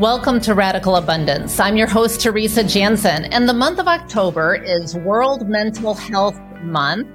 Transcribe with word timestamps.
Welcome 0.00 0.40
to 0.40 0.54
Radical 0.54 0.96
Abundance. 0.96 1.60
I'm 1.60 1.76
your 1.76 1.86
host, 1.86 2.20
Teresa 2.20 2.64
Jansen, 2.64 3.26
and 3.26 3.48
the 3.48 3.52
month 3.52 3.78
of 3.78 3.86
October 3.86 4.56
is 4.56 4.96
World 4.96 5.48
Mental 5.48 5.94
Health 5.94 6.36
Month, 6.62 7.06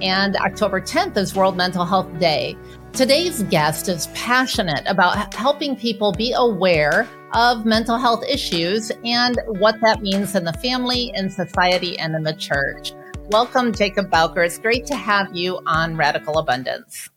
and 0.00 0.34
October 0.36 0.80
10th 0.80 1.18
is 1.18 1.34
World 1.34 1.58
Mental 1.58 1.84
Health 1.84 2.08
Day. 2.18 2.56
Today's 2.94 3.42
guest 3.44 3.90
is 3.90 4.06
passionate 4.14 4.82
about 4.86 5.34
helping 5.34 5.76
people 5.76 6.12
be 6.12 6.32
aware 6.34 7.06
of 7.34 7.66
mental 7.66 7.98
health 7.98 8.24
issues 8.26 8.90
and 9.04 9.38
what 9.46 9.78
that 9.82 10.00
means 10.00 10.34
in 10.34 10.44
the 10.44 10.54
family, 10.54 11.12
in 11.14 11.28
society, 11.28 11.98
and 11.98 12.14
in 12.14 12.22
the 12.22 12.32
church. 12.32 12.94
Welcome, 13.28 13.74
Jacob 13.74 14.10
Bowker. 14.10 14.42
It's 14.42 14.58
great 14.58 14.86
to 14.86 14.96
have 14.96 15.36
you 15.36 15.60
on 15.66 15.98
Radical 15.98 16.38
Abundance. 16.38 17.10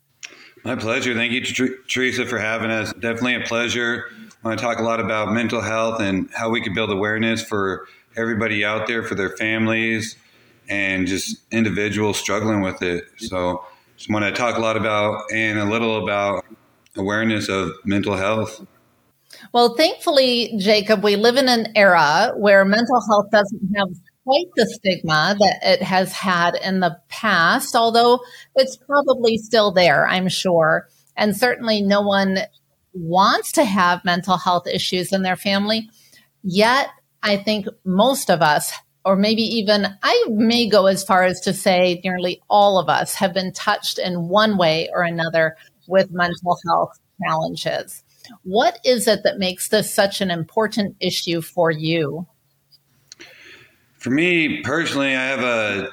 My 0.62 0.76
pleasure. 0.76 1.14
Thank 1.14 1.32
you, 1.32 1.42
Teresa, 1.88 2.26
for 2.26 2.38
having 2.38 2.70
us. 2.70 2.92
Definitely 2.92 3.36
a 3.36 3.40
pleasure. 3.40 4.10
I 4.46 4.50
want 4.50 4.60
to 4.60 4.64
talk 4.64 4.78
a 4.78 4.82
lot 4.84 5.00
about 5.00 5.32
mental 5.32 5.60
health 5.60 6.00
and 6.00 6.30
how 6.32 6.50
we 6.50 6.60
can 6.60 6.72
build 6.72 6.92
awareness 6.92 7.42
for 7.42 7.88
everybody 8.14 8.64
out 8.64 8.86
there, 8.86 9.02
for 9.02 9.16
their 9.16 9.30
families, 9.30 10.14
and 10.68 11.08
just 11.08 11.38
individuals 11.50 12.16
struggling 12.16 12.60
with 12.60 12.80
it. 12.80 13.06
So, 13.16 13.64
just 13.96 14.08
want 14.08 14.24
to 14.24 14.30
talk 14.30 14.56
a 14.56 14.60
lot 14.60 14.76
about 14.76 15.24
and 15.34 15.58
a 15.58 15.64
little 15.64 16.00
about 16.00 16.44
awareness 16.94 17.48
of 17.48 17.72
mental 17.84 18.14
health. 18.16 18.64
Well, 19.52 19.74
thankfully, 19.74 20.54
Jacob, 20.60 21.02
we 21.02 21.16
live 21.16 21.36
in 21.38 21.48
an 21.48 21.72
era 21.74 22.32
where 22.36 22.64
mental 22.64 23.00
health 23.08 23.32
doesn't 23.32 23.72
have 23.76 23.88
quite 24.22 24.46
the 24.54 24.66
stigma 24.66 25.34
that 25.40 25.58
it 25.64 25.82
has 25.82 26.12
had 26.12 26.54
in 26.54 26.78
the 26.78 26.96
past, 27.08 27.74
although 27.74 28.20
it's 28.54 28.76
probably 28.76 29.38
still 29.38 29.72
there, 29.72 30.06
I'm 30.06 30.28
sure. 30.28 30.88
And 31.16 31.36
certainly 31.36 31.82
no 31.82 32.02
one 32.02 32.38
wants 32.96 33.52
to 33.52 33.64
have 33.64 34.04
mental 34.04 34.36
health 34.38 34.66
issues 34.66 35.12
in 35.12 35.22
their 35.22 35.36
family. 35.36 35.88
Yet, 36.42 36.88
I 37.22 37.36
think 37.36 37.66
most 37.84 38.30
of 38.30 38.40
us, 38.40 38.72
or 39.04 39.16
maybe 39.16 39.42
even 39.42 39.86
I 40.02 40.24
may 40.28 40.68
go 40.68 40.86
as 40.86 41.04
far 41.04 41.24
as 41.24 41.40
to 41.40 41.52
say 41.52 42.00
nearly 42.02 42.42
all 42.48 42.78
of 42.78 42.88
us, 42.88 43.14
have 43.14 43.34
been 43.34 43.52
touched 43.52 43.98
in 43.98 44.28
one 44.28 44.56
way 44.56 44.88
or 44.92 45.02
another 45.02 45.56
with 45.86 46.10
mental 46.10 46.58
health 46.66 46.98
challenges. 47.22 48.02
What 48.42 48.80
is 48.84 49.06
it 49.06 49.22
that 49.22 49.38
makes 49.38 49.68
this 49.68 49.92
such 49.92 50.20
an 50.20 50.30
important 50.30 50.96
issue 51.00 51.40
for 51.40 51.70
you? 51.70 52.26
For 53.98 54.10
me 54.10 54.62
personally, 54.62 55.14
I 55.14 55.26
have 55.26 55.40
a 55.40 55.90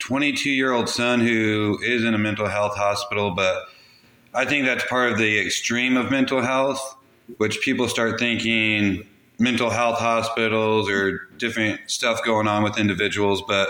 22 0.00 0.50
year 0.50 0.72
old 0.72 0.88
son 0.88 1.20
who 1.20 1.78
is 1.82 2.04
in 2.04 2.14
a 2.14 2.18
mental 2.18 2.48
health 2.48 2.76
hospital, 2.76 3.34
but 3.34 3.64
I 4.34 4.44
think 4.44 4.66
that's 4.66 4.84
part 4.86 5.12
of 5.12 5.18
the 5.18 5.38
extreme 5.38 5.96
of 5.96 6.10
mental 6.10 6.42
health, 6.42 6.96
which 7.36 7.60
people 7.60 7.88
start 7.88 8.18
thinking 8.18 9.06
mental 9.38 9.70
health 9.70 9.98
hospitals 9.98 10.90
or 10.90 11.28
different 11.38 11.88
stuff 11.88 12.24
going 12.24 12.48
on 12.48 12.64
with 12.64 12.76
individuals. 12.76 13.42
But 13.46 13.68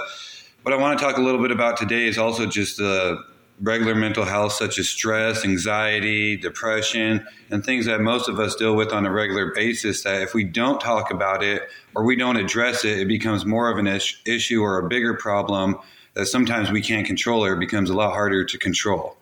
what 0.62 0.72
I 0.72 0.78
want 0.78 0.98
to 0.98 1.04
talk 1.04 1.18
a 1.18 1.20
little 1.20 1.42
bit 1.42 1.50
about 1.50 1.76
today 1.76 2.06
is 2.06 2.16
also 2.16 2.46
just 2.46 2.78
the 2.78 3.22
regular 3.60 3.94
mental 3.94 4.24
health, 4.24 4.52
such 4.52 4.78
as 4.78 4.88
stress, 4.88 5.44
anxiety, 5.44 6.38
depression, 6.38 7.26
and 7.50 7.62
things 7.62 7.84
that 7.84 8.00
most 8.00 8.30
of 8.30 8.40
us 8.40 8.56
deal 8.56 8.74
with 8.74 8.90
on 8.90 9.04
a 9.04 9.12
regular 9.12 9.52
basis. 9.54 10.02
That 10.02 10.22
if 10.22 10.32
we 10.32 10.44
don't 10.44 10.80
talk 10.80 11.10
about 11.10 11.42
it 11.42 11.62
or 11.94 12.04
we 12.04 12.16
don't 12.16 12.36
address 12.36 12.86
it, 12.86 13.00
it 13.00 13.06
becomes 13.06 13.44
more 13.44 13.70
of 13.70 13.76
an 13.76 13.86
is- 13.86 14.16
issue 14.24 14.62
or 14.62 14.78
a 14.78 14.88
bigger 14.88 15.12
problem 15.12 15.76
that 16.14 16.26
sometimes 16.26 16.70
we 16.70 16.80
can't 16.80 17.06
control 17.06 17.44
or 17.44 17.52
it 17.52 17.60
becomes 17.60 17.90
a 17.90 17.94
lot 17.94 18.12
harder 18.12 18.46
to 18.46 18.58
control. 18.58 19.18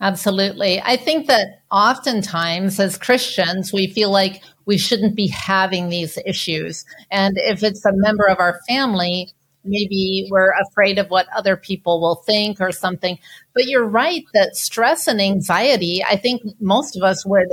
Absolutely. 0.00 0.80
I 0.82 0.96
think 0.96 1.28
that 1.28 1.62
oftentimes 1.70 2.78
as 2.80 2.98
Christians, 2.98 3.72
we 3.72 3.86
feel 3.86 4.10
like 4.10 4.42
we 4.66 4.76
shouldn't 4.76 5.14
be 5.14 5.28
having 5.28 5.88
these 5.88 6.18
issues. 6.26 6.84
And 7.10 7.36
if 7.38 7.62
it's 7.62 7.84
a 7.84 7.92
member 7.92 8.24
of 8.24 8.38
our 8.40 8.60
family, 8.68 9.32
maybe 9.64 10.28
we're 10.30 10.52
afraid 10.68 10.98
of 10.98 11.08
what 11.08 11.26
other 11.34 11.56
people 11.56 12.00
will 12.00 12.16
think 12.16 12.60
or 12.60 12.72
something. 12.72 13.18
But 13.54 13.66
you're 13.66 13.88
right 13.88 14.22
that 14.34 14.56
stress 14.56 15.06
and 15.06 15.20
anxiety, 15.20 16.04
I 16.04 16.16
think 16.16 16.42
most 16.60 16.96
of 16.96 17.02
us 17.02 17.24
would 17.24 17.48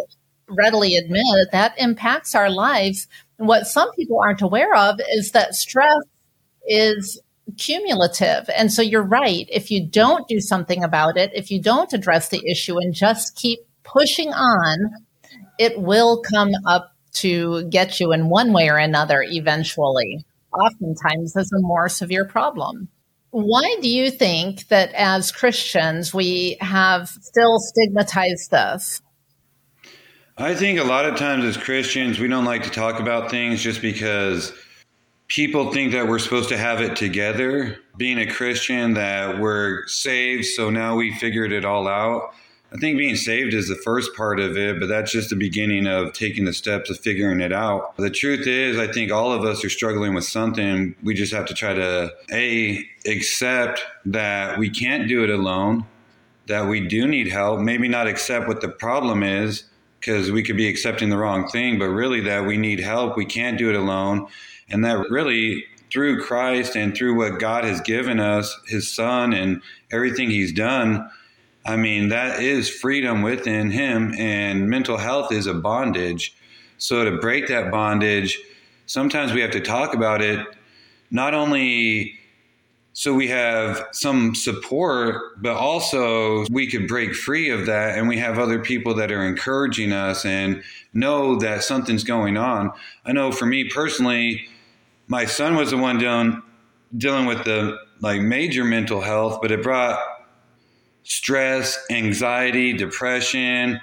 readily 0.50 0.96
admit 0.98 1.24
that 1.52 1.74
impacts 1.78 2.36
our 2.36 2.50
lives. 2.50 3.08
What 3.38 3.68
some 3.68 3.92
people 3.94 4.20
aren't 4.20 4.42
aware 4.42 4.76
of 4.76 5.00
is 5.14 5.32
that 5.32 5.56
stress 5.56 6.04
is 6.68 7.22
cumulative. 7.58 8.50
And 8.56 8.72
so 8.72 8.82
you're 8.82 9.04
right. 9.04 9.48
If 9.50 9.72
you 9.72 9.88
don't 9.88 10.28
do 10.28 10.40
something 10.40 10.84
about 10.84 11.18
it, 11.18 11.32
if 11.34 11.52
you 11.52 11.62
don't 11.62 11.94
address 11.94 12.30
the 12.30 12.42
issue 12.50 12.78
and 12.78 12.94
just 12.94 13.36
keep 13.36 13.60
pushing 13.84 14.30
on, 14.30 14.92
it 15.60 15.80
will 15.80 16.22
come 16.22 16.52
up 16.66 16.96
to 17.14 17.68
get 17.70 18.00
you 18.00 18.12
in 18.14 18.30
one 18.30 18.54
way 18.54 18.70
or 18.70 18.78
another 18.78 19.24
eventually 19.24 20.26
oftentimes 20.54 21.36
is 21.36 21.52
a 21.52 21.62
more 21.62 21.90
severe 21.90 22.26
problem. 22.26 22.90
Why 23.32 23.78
do 23.82 23.90
you 23.90 24.12
think 24.12 24.68
that 24.68 24.94
as 24.94 25.32
Christians 25.32 26.14
we 26.14 26.58
have 26.60 27.08
still 27.08 27.60
stigmatized 27.60 28.52
this? 28.52 29.02
I 30.38 30.56
think 30.56 30.80
a 30.80 30.84
lot 30.84 31.06
of 31.06 31.18
times 31.18 31.46
as 31.46 31.56
Christians 31.56 32.20
we 32.20 32.28
don't 32.28 32.46
like 32.46 32.64
to 32.64 32.70
talk 32.70 33.00
about 33.00 33.32
things 33.32 33.62
just 33.62 33.82
because 33.82 34.54
people 35.32 35.72
think 35.72 35.94
that 35.94 36.10
we're 36.10 36.20
supposed 36.20 36.50
to 36.50 36.58
have 36.58 36.82
it 36.82 36.94
together. 36.98 37.78
Being 37.96 38.20
a 38.20 38.30
Christian, 38.30 38.96
that 38.96 39.40
we're 39.40 39.88
saved, 39.88 40.44
so 40.44 40.70
now 40.70 40.98
we 40.98 41.14
figured 41.14 41.54
it 41.54 41.64
all 41.64 41.88
out. 41.88 42.34
I 42.74 42.78
think 42.78 42.98
being 42.98 43.16
saved 43.16 43.54
is 43.54 43.70
the 43.70 43.76
first 43.76 44.14
part 44.16 44.42
of 44.42 44.58
it, 44.58 44.78
but 44.80 44.88
that's 44.88 45.10
just 45.10 45.30
the 45.30 45.38
beginning 45.38 45.88
of 45.88 46.12
taking 46.12 46.44
the 46.44 46.54
steps 46.54 46.90
of 46.90 47.00
figuring 47.00 47.40
it 47.40 47.54
out. 47.54 47.96
The 47.96 48.10
truth 48.10 48.46
is, 48.46 48.78
I 48.78 48.92
think 48.92 49.12
all 49.12 49.32
of 49.32 49.46
us 49.46 49.64
are 49.64 49.70
struggling 49.70 50.14
with 50.14 50.26
something. 50.26 50.96
We 51.02 51.14
just 51.14 51.34
have 51.34 51.46
to 51.46 51.54
try 51.54 51.74
to 51.76 52.12
A, 52.34 52.86
accept 53.06 53.86
that 54.06 54.60
we 54.60 54.70
can't 54.70 55.08
do 55.08 55.24
it 55.24 55.30
alone, 55.30 55.86
that 56.48 56.68
we 56.68 56.86
do 56.86 57.08
need 57.08 57.30
help, 57.30 57.62
maybe 57.62 57.88
not 57.88 58.06
accept 58.06 58.50
what 58.50 58.60
the 58.60 58.70
problem 58.70 59.24
is, 59.24 59.64
because 60.02 60.32
we 60.32 60.42
could 60.42 60.58
be 60.58 60.68
accepting 60.68 61.10
the 61.10 61.18
wrong 61.18 61.48
thing, 61.48 61.78
but 61.78 61.90
really 61.90 62.22
that 62.22 62.46
we 62.46 62.58
need 62.58 62.80
help, 62.80 63.16
we 63.16 63.26
can't 63.26 63.60
do 63.60 63.70
it 63.70 63.76
alone, 63.76 64.28
and 64.68 64.84
that 64.84 65.10
really 65.12 65.64
through 65.92 66.24
Christ 66.24 66.76
and 66.76 66.96
through 66.96 67.16
what 67.16 67.40
God 67.40 67.64
has 67.66 67.80
given 67.82 68.20
us, 68.20 68.58
his 68.66 68.92
son 68.92 69.32
and 69.32 69.62
everything 69.92 70.32
he's 70.32 70.52
done, 70.52 71.08
I 71.66 71.76
mean, 71.76 72.10
that 72.10 72.42
is 72.42 72.68
freedom 72.68 73.22
within 73.22 73.70
him, 73.70 74.16
and 74.18 74.68
mental 74.68 74.98
health 74.98 75.32
is 75.32 75.46
a 75.46 75.54
bondage. 75.54 76.36
So, 76.80 77.06
to 77.06 77.18
break 77.20 77.48
that 77.50 77.70
bondage, 77.70 78.40
sometimes 78.88 79.34
we 79.34 79.42
have 79.42 79.52
to 79.52 79.62
talk 79.62 79.94
about 79.94 80.24
it, 80.24 80.44
not 81.12 81.36
only 81.36 82.18
so 82.94 83.14
we 83.14 83.28
have 83.28 83.88
some 83.94 84.36
support, 84.36 85.42
but 85.42 85.56
also 85.56 86.46
we 86.52 86.68
could 86.68 86.88
break 86.88 87.16
free 87.16 87.50
of 87.50 87.66
that 87.66 87.98
and 87.98 88.08
we 88.08 88.18
have 88.18 88.38
other 88.38 88.60
people 88.60 88.94
that 88.96 89.12
are 89.12 89.24
encouraging 89.24 89.94
us 89.94 90.26
and 90.26 90.62
know 90.94 91.38
that 91.38 91.64
something's 91.64 92.04
going 92.04 92.38
on. 92.38 92.72
I 93.06 93.14
know 93.14 93.32
for 93.32 93.46
me 93.46 93.70
personally, 93.70 94.46
my 95.08 95.26
son 95.26 95.56
was 95.56 95.72
the 95.72 95.78
one 95.78 96.00
dealing, 96.00 96.42
dealing 96.98 97.26
with 97.26 97.46
the 97.46 97.78
like 98.02 98.22
major 98.22 98.66
mental 98.66 99.00
health, 99.00 99.40
but 99.42 99.52
it 99.52 99.64
brought 99.64 100.00
stress, 101.04 101.80
anxiety, 101.90 102.74
depression, 102.74 103.80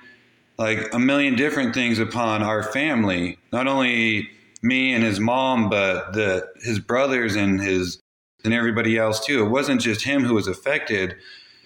like 0.59 0.93
a 0.93 0.99
million 0.99 1.35
different 1.35 1.73
things 1.73 1.99
upon 1.99 2.43
our 2.43 2.63
family. 2.63 3.39
Not 3.53 3.67
only 3.67 4.29
me 4.61 4.93
and 4.93 5.03
his 5.03 5.19
mom, 5.19 5.71
but 5.71 6.13
the 6.13 6.47
his 6.63 6.79
brothers 6.79 7.37
and 7.37 7.61
his 7.61 8.01
and 8.45 8.55
everybody 8.55 8.97
else 8.97 9.25
too. 9.25 9.45
It 9.45 9.49
wasn't 9.49 9.81
just 9.81 10.05
him 10.05 10.25
who 10.25 10.35
was 10.35 10.47
affected. 10.47 11.17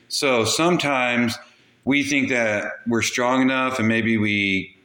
So 0.09 0.44
sometimes 0.44 1.38
we 1.84 2.03
think 2.03 2.28
that 2.28 2.72
we're 2.86 3.03
strong 3.03 3.42
enough 3.42 3.78
and 3.78 3.89
maybe 3.89 4.16
we 4.16 4.77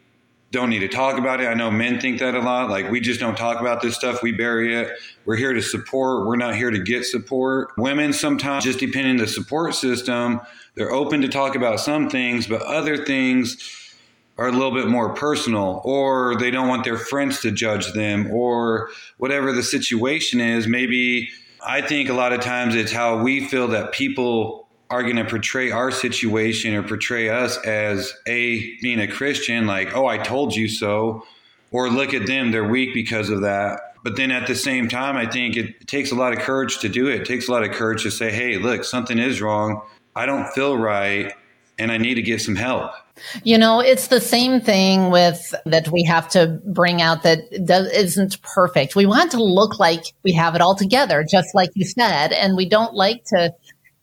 don't 0.51 0.69
need 0.69 0.79
to 0.79 0.87
talk 0.87 1.17
about 1.17 1.41
it. 1.41 1.47
I 1.47 1.53
know 1.53 1.69
men 1.69 1.99
think 1.99 2.19
that 2.19 2.33
a 2.33 2.39
lot. 2.39 2.69
Like, 2.69 2.89
we 2.89 3.01
just 3.01 3.19
don't 3.19 3.37
talk 3.37 3.59
about 3.59 3.81
this 3.81 3.95
stuff. 3.95 4.23
We 4.23 4.31
bury 4.31 4.75
it. 4.75 4.97
We're 5.25 5.35
here 5.35 5.51
to 5.51 5.61
support. 5.61 6.25
We're 6.25 6.37
not 6.37 6.55
here 6.55 6.71
to 6.71 6.79
get 6.79 7.03
support. 7.03 7.71
Women 7.77 8.13
sometimes, 8.13 8.63
just 8.63 8.79
depending 8.79 9.11
on 9.11 9.17
the 9.17 9.27
support 9.27 9.75
system, 9.75 10.39
they're 10.75 10.91
open 10.91 11.21
to 11.21 11.27
talk 11.27 11.55
about 11.55 11.81
some 11.81 12.09
things, 12.09 12.47
but 12.47 12.61
other 12.61 13.03
things 13.03 13.57
are 14.37 14.47
a 14.47 14.51
little 14.51 14.71
bit 14.71 14.87
more 14.87 15.13
personal, 15.13 15.81
or 15.83 16.37
they 16.37 16.51
don't 16.51 16.69
want 16.69 16.85
their 16.85 16.97
friends 16.97 17.41
to 17.41 17.51
judge 17.51 17.91
them, 17.93 18.31
or 18.31 18.89
whatever 19.17 19.51
the 19.51 19.63
situation 19.63 20.39
is. 20.39 20.65
Maybe 20.65 21.29
I 21.67 21.81
think 21.81 22.07
a 22.07 22.13
lot 22.13 22.31
of 22.31 22.39
times 22.39 22.75
it's 22.75 22.93
how 22.93 23.21
we 23.21 23.45
feel 23.45 23.67
that 23.69 23.91
people 23.91 24.69
are 24.89 25.03
going 25.03 25.17
to 25.17 25.25
portray 25.25 25.69
our 25.69 25.91
situation 25.91 26.73
or 26.73 26.81
portray 26.81 27.27
us 27.27 27.57
as 27.65 28.13
a 28.25 28.77
being 28.77 29.01
a 29.01 29.07
Christian, 29.07 29.67
like, 29.67 29.93
oh, 29.93 30.07
I 30.07 30.17
told 30.17 30.55
you 30.55 30.69
so, 30.69 31.25
or 31.71 31.89
look 31.89 32.13
at 32.13 32.25
them, 32.25 32.51
they're 32.51 32.67
weak 32.67 32.93
because 32.93 33.29
of 33.29 33.41
that. 33.41 33.81
But 34.01 34.15
then 34.15 34.31
at 34.31 34.47
the 34.47 34.55
same 34.55 34.87
time, 34.87 35.17
I 35.17 35.25
think 35.25 35.57
it, 35.57 35.87
takes 35.87 36.11
a 36.11 36.15
lot 36.15 36.31
of 36.31 36.39
courage 36.39 36.79
to 36.79 36.89
do 36.89 37.09
it. 37.09 37.21
It 37.21 37.27
takes 37.27 37.49
a 37.49 37.51
lot 37.51 37.63
of 37.63 37.71
courage 37.71 38.03
to 38.03 38.11
say, 38.11 38.31
hey, 38.31 38.57
look, 38.57 38.85
something 38.85 39.19
is 39.19 39.41
wrong. 39.41 39.81
I 40.15 40.25
don't 40.25 40.47
feel 40.53 40.77
right. 40.77 41.33
and 41.77 41.91
I 41.91 41.97
need 41.97 42.15
to 42.15 42.21
get 42.21 42.41
some 42.41 42.55
help. 42.55 42.91
You 43.43 43.57
know, 43.57 43.79
it's 43.79 44.07
the 44.07 44.21
same 44.21 44.61
thing 44.61 45.09
with 45.09 45.55
that 45.65 45.89
we 45.89 46.03
have 46.03 46.29
to 46.29 46.59
bring 46.65 47.01
out 47.01 47.23
that 47.23 47.39
does, 47.65 47.91
isn't 47.91 48.41
perfect. 48.41 48.95
We 48.95 49.05
want 49.05 49.31
to 49.31 49.43
look 49.43 49.79
like 49.79 50.03
we 50.23 50.33
have 50.33 50.55
it 50.55 50.61
all 50.61 50.75
together, 50.75 51.25
just 51.29 51.53
like 51.53 51.71
you 51.73 51.85
said, 51.85 52.31
and 52.31 52.55
we 52.55 52.67
don't 52.67 52.93
like 52.93 53.23
to 53.25 53.53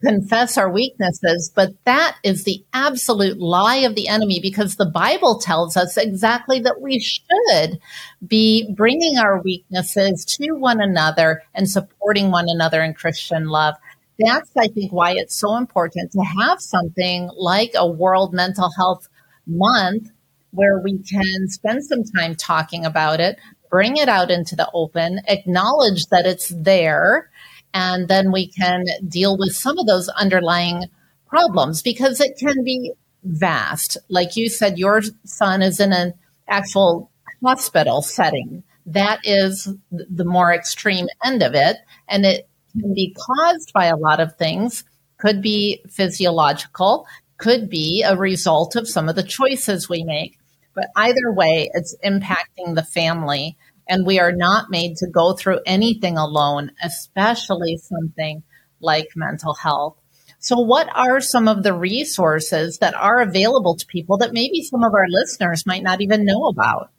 confess 0.05 0.59
our 0.59 0.71
weaknesses, 0.71 1.51
but 1.55 1.71
that 1.85 2.17
is 2.23 2.45
the 2.45 2.65
absolute 2.73 3.39
lie 3.39 3.79
of 3.79 3.95
the 3.95 4.09
enemy 4.09 4.39
because 4.41 4.77
the 4.77 4.91
Bible 4.91 5.39
tells 5.39 5.77
us 5.77 5.97
exactly 5.97 6.61
that 6.61 6.81
we 6.81 7.01
should 7.01 7.79
be 8.27 8.73
bringing 8.77 9.19
our 9.19 9.41
weaknesses 9.43 10.25
to 10.25 10.53
one 10.53 10.81
another 10.81 11.43
and 11.55 11.69
supporting 11.69 12.31
one 12.31 12.47
another 12.49 12.83
in 12.83 12.95
Christian 12.95 13.47
love. 13.47 13.75
That's, 14.19 14.51
I 14.57 14.69
think, 14.69 14.93
why 14.93 15.13
it's 15.17 15.39
so 15.39 15.57
important 15.57 16.13
to 16.13 16.21
have 16.21 16.61
something 16.61 17.31
like 17.37 17.73
a 17.75 17.91
World 17.91 18.33
Mental 18.33 18.71
Health 18.77 19.09
Month 19.47 20.11
where 20.51 20.81
we 20.83 20.99
can 21.03 21.49
spend 21.49 21.85
some 21.85 22.05
time 22.05 22.37
talking 22.37 22.85
about 22.85 23.21
it, 23.21 23.39
bring 23.71 23.97
it 23.97 24.09
out 24.09 24.31
into 24.31 24.55
the 24.55 24.71
open, 24.73 25.21
acknowledge 25.27 26.07
that 26.07 26.27
it's 26.27 26.49
there 26.49 27.29
and 27.75 28.07
then 28.07 28.31
we 28.31 28.47
can 28.47 28.85
deal 29.07 29.37
with 29.37 29.53
some 29.53 29.77
of 29.79 29.87
those 29.87 30.09
underlying 30.09 30.85
problems 31.27 31.83
because 31.83 32.21
it 32.21 32.39
can 32.39 32.63
be 32.65 32.93
vast. 33.25 33.99
Like 34.09 34.37
you 34.37 34.49
said, 34.49 34.79
your 34.79 35.03
son 35.25 35.61
is 35.61 35.81
in 35.81 35.93
an 35.93 36.15
actual 36.47 37.11
hospital 37.43 38.01
setting. 38.01 38.63
That 38.87 39.21
is 39.25 39.69
the 39.91 40.25
more 40.25 40.55
extreme 40.55 41.09
end 41.25 41.43
of 41.43 41.55
it. 41.55 41.79
And 42.09 42.25
it 42.25 42.49
can 42.81 42.95
be 42.95 43.15
caused 43.15 43.73
by 43.73 43.87
a 43.87 43.97
lot 43.97 44.21
of 44.21 44.37
things, 44.37 44.85
could 45.19 45.43
be 45.43 45.83
physiological, 45.89 47.07
could 47.39 47.69
be 47.69 48.03
a 48.07 48.17
result 48.17 48.77
of 48.77 48.89
some 48.89 49.09
of 49.09 49.17
the 49.17 49.23
choices 49.23 49.89
we 49.89 50.05
make. 50.05 50.39
But 50.75 50.89
either 50.97 51.33
way, 51.33 51.71
it's 51.73 51.97
impacting 52.05 52.75
the 52.75 52.83
family 52.83 53.57
and 53.89 54.07
we 54.07 54.19
are 54.19 54.33
not 54.33 54.71
made 54.71 54.97
to 54.97 55.07
go 55.07 55.35
through 55.35 55.61
anything 55.67 56.17
alone, 56.17 56.73
especially 56.83 57.77
something 57.77 58.43
like 58.81 59.09
mental 59.15 59.55
health. 59.55 59.97
So, 60.39 60.61
what 60.61 60.89
are 60.95 61.21
some 61.21 61.49
of 61.49 61.63
the 61.63 61.73
resources 61.73 62.79
that 62.79 62.95
are 62.95 63.21
available 63.21 63.77
to 63.77 63.87
people 63.87 64.19
that 64.19 64.33
maybe 64.33 64.63
some 64.63 64.85
of 64.85 64.93
our 64.95 65.07
listeners 65.09 65.67
might 65.67 65.83
not 65.83 66.01
even 66.01 66.25
know 66.25 66.47
about? 66.47 66.91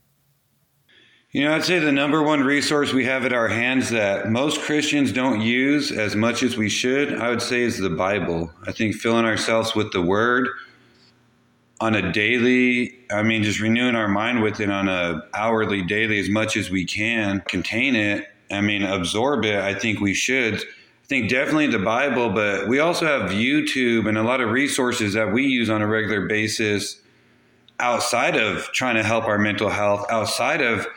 You 1.35 1.43
know, 1.43 1.53
I'd 1.53 1.65
say 1.65 1.79
the 1.79 1.91
number 1.91 2.23
one 2.23 2.45
resource 2.45 2.93
we 2.93 3.03
have 3.03 3.25
at 3.25 3.33
our 3.33 3.49
hands 3.49 3.89
that 3.89 4.31
most 4.31 4.61
Christians 4.61 5.11
don't 5.11 5.41
use 5.41 5.91
as 5.91 6.15
much 6.15 6.43
as 6.43 6.55
we 6.55 6.69
should, 6.69 7.13
I 7.19 7.29
would 7.29 7.41
say, 7.41 7.63
is 7.63 7.77
the 7.77 7.89
Bible. 7.89 8.53
I 8.65 8.71
think 8.71 8.95
filling 8.95 9.25
ourselves 9.25 9.75
with 9.75 9.91
the 9.91 10.01
Word 10.01 10.47
on 11.81 11.93
a 11.93 12.13
daily 12.13 12.97
i 13.11 13.21
mean 13.21 13.43
just 13.43 13.59
renewing 13.59 13.95
our 13.95 14.07
mind 14.07 14.41
with 14.41 14.61
it 14.61 14.71
on 14.71 14.87
a 14.87 15.21
hourly 15.33 15.81
daily 15.81 16.17
as 16.19 16.29
much 16.29 16.55
as 16.55 16.69
we 16.69 16.85
can 16.85 17.41
contain 17.49 17.97
it 17.97 18.29
i 18.49 18.61
mean 18.61 18.81
absorb 18.81 19.43
it 19.43 19.59
i 19.59 19.73
think 19.77 19.99
we 19.99 20.13
should 20.13 20.55
i 20.55 21.07
think 21.07 21.29
definitely 21.29 21.67
the 21.67 21.77
bible 21.77 22.29
but 22.29 22.69
we 22.69 22.79
also 22.79 23.05
have 23.05 23.31
youtube 23.31 24.07
and 24.07 24.17
a 24.17 24.23
lot 24.23 24.39
of 24.39 24.51
resources 24.51 25.15
that 25.15 25.33
we 25.33 25.43
use 25.43 25.69
on 25.69 25.81
a 25.81 25.85
regular 25.85 26.25
basis 26.27 27.01
outside 27.81 28.37
of 28.37 28.71
trying 28.71 28.95
to 28.95 29.03
help 29.03 29.25
our 29.25 29.37
mental 29.37 29.69
health 29.69 30.05
outside 30.09 30.61
of 30.61 30.87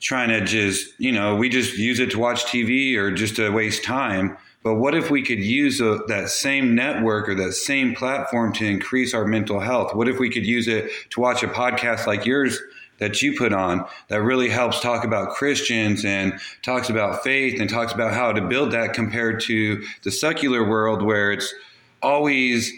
trying 0.00 0.28
to 0.28 0.44
just 0.44 0.98
you 0.98 1.12
know 1.12 1.36
we 1.36 1.48
just 1.48 1.76
use 1.76 1.98
it 1.98 2.10
to 2.10 2.18
watch 2.18 2.44
tv 2.44 2.96
or 2.96 3.10
just 3.10 3.36
to 3.36 3.50
waste 3.50 3.82
time 3.82 4.36
but 4.66 4.80
what 4.80 4.96
if 4.96 5.12
we 5.12 5.22
could 5.22 5.38
use 5.38 5.80
a, 5.80 6.00
that 6.08 6.28
same 6.28 6.74
network 6.74 7.28
or 7.28 7.36
that 7.36 7.52
same 7.52 7.94
platform 7.94 8.52
to 8.54 8.66
increase 8.66 9.14
our 9.14 9.24
mental 9.24 9.60
health? 9.60 9.94
What 9.94 10.08
if 10.08 10.18
we 10.18 10.28
could 10.28 10.44
use 10.44 10.66
it 10.66 10.90
to 11.10 11.20
watch 11.20 11.44
a 11.44 11.46
podcast 11.46 12.08
like 12.08 12.26
yours 12.26 12.60
that 12.98 13.22
you 13.22 13.38
put 13.38 13.52
on 13.52 13.84
that 14.08 14.22
really 14.22 14.48
helps 14.48 14.80
talk 14.80 15.04
about 15.04 15.36
Christians 15.36 16.04
and 16.04 16.40
talks 16.62 16.90
about 16.90 17.22
faith 17.22 17.60
and 17.60 17.70
talks 17.70 17.92
about 17.92 18.12
how 18.12 18.32
to 18.32 18.40
build 18.40 18.72
that 18.72 18.92
compared 18.92 19.38
to 19.42 19.84
the 20.02 20.10
secular 20.10 20.68
world 20.68 21.00
where 21.00 21.30
it's 21.30 21.54
always 22.02 22.72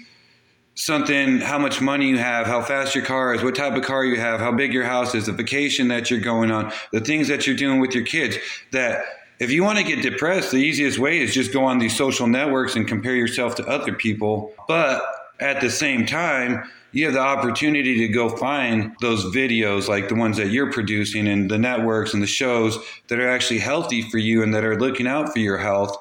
something 0.79 1.41
how 1.41 1.59
much 1.59 1.81
money 1.81 2.09
you 2.09 2.19
have 2.19 2.47
how 2.47 2.63
fast 2.63 2.95
your 2.95 3.05
car 3.05 3.35
is 3.35 3.43
what 3.43 3.55
type 3.55 3.75
of 3.75 3.83
car 3.83 4.05
you 4.05 4.19
have 4.19 4.39
how 4.39 4.53
big 4.53 4.73
your 4.73 4.85
house 4.85 5.13
is 5.13 5.27
the 5.27 5.33
vacation 5.33 5.89
that 5.89 6.09
you're 6.09 6.21
going 6.21 6.53
on 6.53 6.73
the 6.93 7.01
things 7.01 7.27
that 7.27 7.47
you're 7.47 7.57
doing 7.57 7.81
with 7.81 7.93
your 7.95 8.05
kids 8.05 8.37
that 8.71 9.05
if 9.39 9.53
you 9.53 9.63
want 9.63 9.79
to 9.79 9.85
get 9.85 10.03
depressed, 10.03 10.51
the 10.51 10.57
easiest 10.57 10.99
way 10.99 11.21
is 11.21 11.33
just 11.33 11.53
go 11.53 11.65
on 11.65 11.79
these 11.79 11.97
social 11.97 12.27
networks 12.27 12.75
and 12.75 12.89
compare 12.89 13.15
yourself 13.15 13.55
to 13.57 13.67
other 13.67 13.93
people. 13.93 14.53
But 14.67 15.01
at 15.39 15.61
the 15.61 15.71
same 15.71 16.07
time, 16.07 16.69
you 16.91 17.05
have 17.05 17.15
the 17.15 17.21
opportunity 17.21 17.99
to 17.99 18.09
go 18.09 18.29
find 18.31 18.97
those 19.01 19.25
videos 19.27 19.87
like 19.87 20.09
the 20.09 20.17
ones 20.17 20.39
that 20.39 20.49
you're 20.49 20.73
producing 20.73 21.29
and 21.29 21.49
the 21.49 21.59
networks 21.59 22.15
and 22.15 22.23
the 22.23 22.27
shows 22.27 22.79
that 23.07 23.21
are 23.21 23.29
actually 23.29 23.61
healthy 23.61 24.03
for 24.03 24.19
you 24.19 24.43
and 24.43 24.53
that 24.55 24.65
are 24.65 24.79
looking 24.79 25.07
out 25.07 25.33
for 25.33 25.39
your 25.39 25.59
health. 25.59 25.97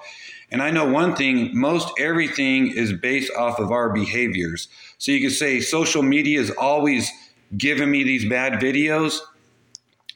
And 0.50 0.62
I 0.62 0.72
know 0.72 0.86
one 0.86 1.16
thing 1.16 1.58
most 1.58 1.92
everything 2.00 2.72
is 2.72 2.94
based 2.94 3.32
off 3.38 3.60
of 3.60 3.72
our 3.72 3.92
behaviors. 3.92 4.70
So 4.98 5.12
you 5.12 5.28
could 5.28 5.36
say 5.36 5.60
social 5.60 6.04
media 6.04 6.40
is 6.40 6.52
always 6.52 7.12
giving 7.58 7.92
me 7.92 8.04
these 8.04 8.28
bad 8.28 8.54
videos 8.54 9.20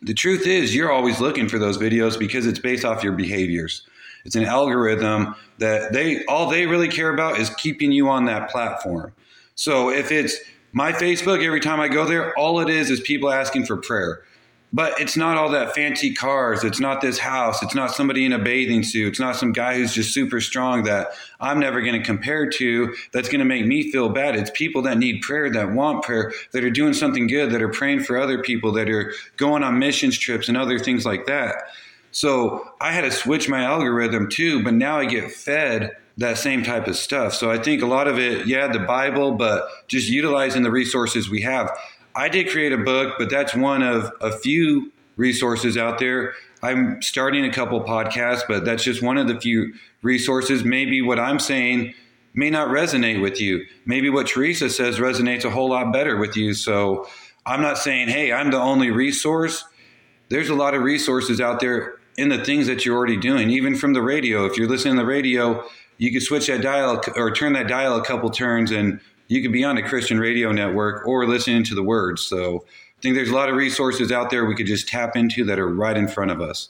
the 0.01 0.13
truth 0.13 0.47
is, 0.47 0.73
you're 0.73 0.91
always 0.91 1.19
looking 1.19 1.47
for 1.47 1.59
those 1.59 1.77
videos 1.77 2.17
because 2.17 2.47
it's 2.47 2.59
based 2.59 2.83
off 2.83 3.03
your 3.03 3.13
behaviors. 3.13 3.85
It's 4.25 4.35
an 4.35 4.45
algorithm 4.45 5.35
that 5.59 5.93
they 5.93 6.25
all 6.25 6.49
they 6.49 6.65
really 6.65 6.87
care 6.87 7.13
about 7.13 7.39
is 7.39 7.49
keeping 7.51 7.91
you 7.91 8.09
on 8.09 8.25
that 8.25 8.49
platform. 8.49 9.13
So 9.55 9.89
if 9.89 10.11
it's 10.11 10.35
my 10.71 10.91
Facebook, 10.91 11.43
every 11.45 11.59
time 11.59 11.79
I 11.79 11.87
go 11.87 12.05
there, 12.05 12.37
all 12.37 12.59
it 12.59 12.69
is 12.69 12.89
is 12.89 12.99
people 13.01 13.31
asking 13.31 13.65
for 13.65 13.77
prayer. 13.77 14.23
But 14.73 15.01
it's 15.01 15.17
not 15.17 15.35
all 15.35 15.49
that 15.49 15.75
fancy 15.75 16.13
cars. 16.13 16.63
It's 16.63 16.79
not 16.79 17.01
this 17.01 17.19
house. 17.19 17.61
It's 17.61 17.75
not 17.75 17.93
somebody 17.93 18.23
in 18.25 18.31
a 18.31 18.39
bathing 18.39 18.83
suit. 18.83 19.09
It's 19.09 19.19
not 19.19 19.35
some 19.35 19.51
guy 19.51 19.75
who's 19.75 19.93
just 19.93 20.13
super 20.13 20.39
strong 20.39 20.83
that 20.83 21.09
I'm 21.41 21.59
never 21.59 21.81
going 21.81 21.99
to 21.99 22.05
compare 22.05 22.49
to 22.51 22.95
that's 23.11 23.27
going 23.27 23.39
to 23.39 23.45
make 23.45 23.65
me 23.65 23.91
feel 23.91 24.07
bad. 24.07 24.37
It's 24.37 24.51
people 24.53 24.81
that 24.83 24.97
need 24.97 25.21
prayer, 25.21 25.49
that 25.51 25.73
want 25.73 26.03
prayer, 26.03 26.31
that 26.53 26.63
are 26.63 26.69
doing 26.69 26.93
something 26.93 27.27
good, 27.27 27.51
that 27.51 27.61
are 27.61 27.69
praying 27.69 28.03
for 28.03 28.17
other 28.17 28.41
people, 28.41 28.71
that 28.73 28.89
are 28.89 29.13
going 29.35 29.61
on 29.61 29.77
missions 29.77 30.17
trips 30.17 30.47
and 30.47 30.55
other 30.55 30.79
things 30.79 31.05
like 31.05 31.25
that. 31.25 31.55
So 32.11 32.69
I 32.79 32.91
had 32.91 33.01
to 33.01 33.11
switch 33.11 33.49
my 33.49 33.63
algorithm 33.63 34.29
too, 34.29 34.63
but 34.63 34.73
now 34.73 34.97
I 34.99 35.05
get 35.05 35.31
fed 35.31 35.91
that 36.17 36.37
same 36.37 36.63
type 36.63 36.87
of 36.87 36.95
stuff. 36.95 37.33
So 37.33 37.49
I 37.49 37.57
think 37.57 37.81
a 37.81 37.87
lot 37.87 38.07
of 38.07 38.19
it, 38.19 38.47
yeah, 38.47 38.67
the 38.67 38.79
Bible, 38.79 39.33
but 39.33 39.67
just 39.87 40.09
utilizing 40.09 40.63
the 40.63 40.71
resources 40.71 41.29
we 41.29 41.41
have. 41.41 41.71
I 42.15 42.29
did 42.29 42.49
create 42.49 42.73
a 42.73 42.77
book, 42.77 43.15
but 43.17 43.29
that's 43.29 43.55
one 43.55 43.83
of 43.83 44.11
a 44.21 44.31
few 44.31 44.91
resources 45.15 45.77
out 45.77 45.99
there. 45.99 46.33
I'm 46.63 47.01
starting 47.01 47.45
a 47.45 47.51
couple 47.51 47.81
podcasts, 47.81 48.41
but 48.47 48.65
that's 48.65 48.83
just 48.83 49.01
one 49.01 49.17
of 49.17 49.27
the 49.27 49.39
few 49.39 49.73
resources. 50.01 50.63
Maybe 50.63 51.01
what 51.01 51.19
I'm 51.19 51.39
saying 51.39 51.93
may 52.33 52.49
not 52.49 52.69
resonate 52.69 53.21
with 53.21 53.41
you. 53.41 53.65
Maybe 53.85 54.09
what 54.09 54.27
Teresa 54.27 54.69
says 54.69 54.97
resonates 54.99 55.43
a 55.43 55.49
whole 55.49 55.69
lot 55.69 55.91
better 55.91 56.17
with 56.17 56.37
you. 56.37 56.53
So 56.53 57.07
I'm 57.45 57.61
not 57.61 57.77
saying, 57.77 58.09
hey, 58.09 58.31
I'm 58.31 58.51
the 58.51 58.59
only 58.59 58.91
resource. 58.91 59.65
There's 60.29 60.49
a 60.49 60.55
lot 60.55 60.73
of 60.73 60.83
resources 60.83 61.41
out 61.41 61.59
there 61.59 61.99
in 62.17 62.29
the 62.29 62.43
things 62.43 62.67
that 62.67 62.85
you're 62.85 62.95
already 62.95 63.17
doing, 63.17 63.49
even 63.49 63.75
from 63.75 63.93
the 63.93 64.01
radio. 64.01 64.45
If 64.45 64.57
you're 64.57 64.67
listening 64.67 64.95
to 64.95 65.01
the 65.01 65.07
radio, 65.07 65.63
you 65.97 66.11
can 66.11 66.21
switch 66.21 66.47
that 66.47 66.61
dial 66.61 67.01
or 67.15 67.31
turn 67.31 67.53
that 67.53 67.67
dial 67.67 67.97
a 67.97 68.03
couple 68.03 68.29
turns 68.29 68.71
and 68.71 68.99
you 69.31 69.41
could 69.41 69.53
be 69.53 69.63
on 69.63 69.77
a 69.77 69.81
Christian 69.81 70.19
radio 70.19 70.51
network 70.51 71.07
or 71.07 71.25
listening 71.25 71.63
to 71.63 71.73
the 71.73 71.81
words. 71.81 72.21
So 72.21 72.65
I 72.97 73.01
think 73.01 73.15
there's 73.15 73.29
a 73.29 73.33
lot 73.33 73.47
of 73.47 73.55
resources 73.55 74.11
out 74.11 74.29
there 74.29 74.43
we 74.43 74.55
could 74.55 74.67
just 74.67 74.89
tap 74.89 75.15
into 75.15 75.45
that 75.45 75.57
are 75.57 75.69
right 75.69 75.95
in 75.95 76.09
front 76.09 76.31
of 76.31 76.41
us. 76.41 76.67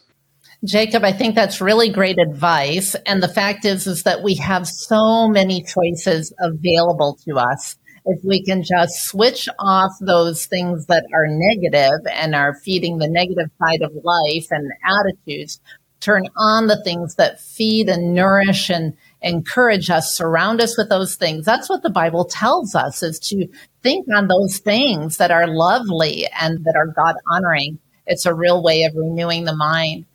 Jacob, 0.64 1.04
I 1.04 1.12
think 1.12 1.34
that's 1.34 1.60
really 1.60 1.90
great 1.90 2.20
advice. 2.20 2.96
And 3.08 3.24
the 3.24 3.28
fact 3.28 3.66
is, 3.66 3.88
is 3.88 4.04
that 4.04 4.22
we 4.22 4.36
have 4.36 4.68
so 4.68 5.28
many 5.28 5.64
choices 5.64 6.32
available 6.40 7.18
to 7.26 7.40
us. 7.40 7.78
If 8.06 8.24
we 8.24 8.44
can 8.44 8.62
just 8.62 9.06
switch 9.06 9.50
off 9.58 9.94
those 10.00 10.46
things 10.46 10.86
that 10.86 11.06
are 11.16 11.26
negative 11.28 12.06
and 12.14 12.36
are 12.36 12.54
feeding 12.54 13.00
the 13.00 13.10
negative 13.10 13.50
side 13.60 13.82
of 13.82 13.92
life 14.04 14.46
and 14.52 14.72
attitudes, 14.86 15.60
turn 16.02 16.24
on 16.36 16.68
the 16.68 16.82
things 16.84 17.16
that 17.16 17.40
feed 17.40 17.88
and 17.88 18.14
nourish 18.14 18.70
and 18.70 18.98
encourage 19.22 19.90
us, 19.90 20.14
surround 20.14 20.60
us 20.60 20.78
with 20.78 20.90
those 20.90 21.16
things. 21.16 21.46
That's 21.46 21.70
what 21.70 21.84
the 21.84 21.90
Bible 21.90 22.26
tells 22.26 22.76
us 22.76 23.04
is 23.04 23.20
to 23.20 23.48
think 23.84 24.08
on 24.14 24.28
those 24.28 24.58
things 24.58 25.18
that 25.18 25.32
are 25.32 25.48
lovely 25.48 26.28
and 26.40 26.64
that 26.66 26.76
are 26.76 26.88
God 26.88 27.16
honoring. 27.32 27.80
It's 28.08 28.26
a 28.26 28.34
real 28.34 28.64
way 28.64 28.84
of 28.84 28.96
renewing 28.96 29.46
the 29.46 29.56
mind. 29.56 30.06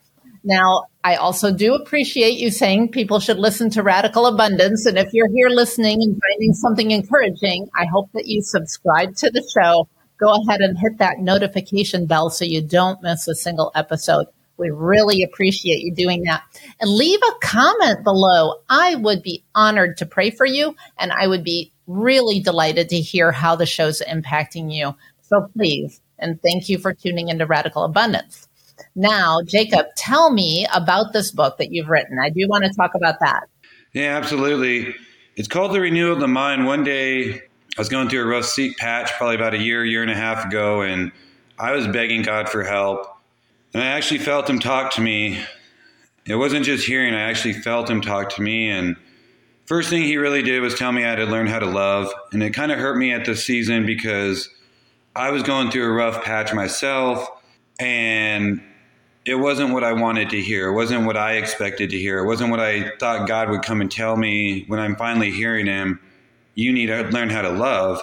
Now, 0.43 0.85
I 1.03 1.17
also 1.17 1.53
do 1.53 1.75
appreciate 1.75 2.39
you 2.39 2.51
saying 2.51 2.91
people 2.91 3.19
should 3.21 3.39
listen 3.39 3.71
to 3.71 3.83
Radical 3.83 4.27
Abundance. 4.27 4.87
And 4.87 4.99
if 4.99 5.13
you're 5.13 5.31
here 5.33 5.49
listening 5.49 6.03
and 6.03 6.21
finding 6.21 6.53
something 6.53 6.91
encouraging, 6.91 7.69
I 7.77 7.87
hope 7.87 8.11
that 8.13 8.27
you 8.27 8.43
subscribe 8.43 9.17
to 9.17 9.31
the 9.31 9.43
show. 9.57 9.89
Go 10.19 10.33
ahead 10.33 10.61
and 10.61 10.79
hit 10.79 10.99
that 10.99 11.19
notification 11.19 12.07
bell 12.07 12.31
so 12.31 12.45
you 12.45 12.63
don't 12.63 13.03
miss 13.03 13.29
a 13.29 13.35
single 13.35 13.73
episode. 13.75 14.27
We 14.59 14.71
really 14.71 15.23
appreciate 15.23 15.81
you 15.81 15.95
doing 15.95 16.23
that. 16.25 16.43
And 16.81 16.91
leave 16.91 17.21
a 17.23 17.47
comment 17.47 18.05
below. 18.05 18.55
I 18.69 18.95
would 18.95 19.23
be 19.23 19.45
honored 19.55 19.97
to 19.99 20.07
pray 20.07 20.31
for 20.31 20.47
you 20.47 20.75
and 20.99 21.13
I 21.13 21.27
would 21.27 21.45
be 21.45 21.73
really 21.87 22.41
delighted 22.41 22.89
to 22.89 23.01
hear 23.01 23.33
how 23.33 23.57
the 23.57 23.67
show's 23.67 24.03
impacting 24.03 24.73
you. 24.73 24.95
So 25.23 25.49
please, 25.57 26.01
and 26.19 26.41
thank 26.43 26.69
you 26.69 26.79
for 26.79 26.95
tuning 26.95 27.29
into 27.29 27.47
Radical 27.47 27.85
Abundance. 27.85 28.49
Now, 28.95 29.41
Jacob, 29.43 29.87
tell 29.97 30.31
me 30.31 30.67
about 30.75 31.13
this 31.13 31.31
book 31.31 31.59
that 31.59 31.73
you've 31.73 31.89
written. 31.89 32.19
I 32.19 32.31
do 32.31 32.47
want 32.49 32.65
to 32.65 32.73
talk 32.73 32.95
about 32.95 33.21
that. 33.21 33.45
Yeah, 33.93 34.17
absolutely. 34.17 34.95
It's 35.37 35.49
called 35.49 35.73
The 35.73 35.81
Renewal 35.81 36.15
of 36.15 36.21
the 36.21 36.29
Mind. 36.29 36.67
One 36.67 36.85
day 36.85 37.35
I 37.35 37.81
was 37.81 37.89
going 37.89 38.09
through 38.09 38.23
a 38.23 38.27
rough 38.27 38.47
seat 38.47 38.77
patch 38.79 39.13
probably 39.13 39.37
about 39.37 39.55
a 39.55 39.59
year, 39.59 39.85
year 39.85 40.03
and 40.03 40.11
a 40.11 40.15
half 40.15 40.47
ago, 40.47 40.83
and 40.83 41.13
I 41.59 41.73
was 41.73 41.87
begging 41.87 42.23
God 42.23 42.49
for 42.49 42.65
help. 42.65 43.07
And 43.77 43.85
I 43.85 43.89
actually 43.89 44.21
felt 44.21 44.49
Him 44.49 44.59
talk 44.59 44.95
to 44.95 45.03
me. 45.03 45.39
It 46.25 46.37
wasn't 46.37 46.65
just 46.65 46.87
hearing, 46.87 47.13
I 47.13 47.29
actually 47.29 47.53
felt 47.53 47.91
Him 47.91 48.01
talk 48.01 48.31
to 48.31 48.41
me. 48.41 48.71
And 48.71 48.97
first 49.67 49.91
thing 49.91 50.03
He 50.03 50.17
really 50.17 50.43
did 50.43 50.63
was 50.63 50.75
tell 50.75 50.93
me 50.93 51.05
I 51.05 51.11
had 51.11 51.17
to 51.17 51.27
learn 51.27 51.47
how 51.47 51.59
to 51.59 51.67
love. 51.67 52.11
And 52.33 52.43
it 52.43 52.55
kind 52.55 52.73
of 52.73 52.79
hurt 52.79 52.97
me 52.97 53.13
at 53.13 53.27
this 53.27 53.45
season 53.45 53.85
because 53.85 54.49
I 55.15 55.31
was 55.31 55.43
going 55.43 55.71
through 55.71 55.85
a 55.85 55.93
rough 55.93 56.25
patch 56.25 56.55
myself. 56.55 57.29
And 57.79 58.63
it 59.27 59.35
wasn't 59.35 59.75
what 59.75 59.85
I 59.85 59.93
wanted 59.93 60.31
to 60.31 60.41
hear. 60.41 60.69
It 60.69 60.75
wasn't 60.75 61.05
what 61.05 61.19
I 61.19 61.33
expected 61.35 61.91
to 61.91 61.99
hear. 61.99 62.21
It 62.21 62.27
wasn't 62.27 62.51
what 62.51 62.61
I 62.61 62.93
thought 62.97 63.29
God 63.29 63.51
would 63.51 63.63
come 63.63 63.83
and 63.83 63.91
tell 63.91 64.17
me 64.17 64.65
when 64.69 64.81
I'm 64.81 64.97
finally 64.97 65.33
hearing 65.33 65.67
Him. 65.67 66.01
You 66.55 66.73
need 66.73 66.87
to 66.87 67.03
learn 67.11 67.29
how 67.29 67.43
to 67.43 67.51
love. 67.51 68.01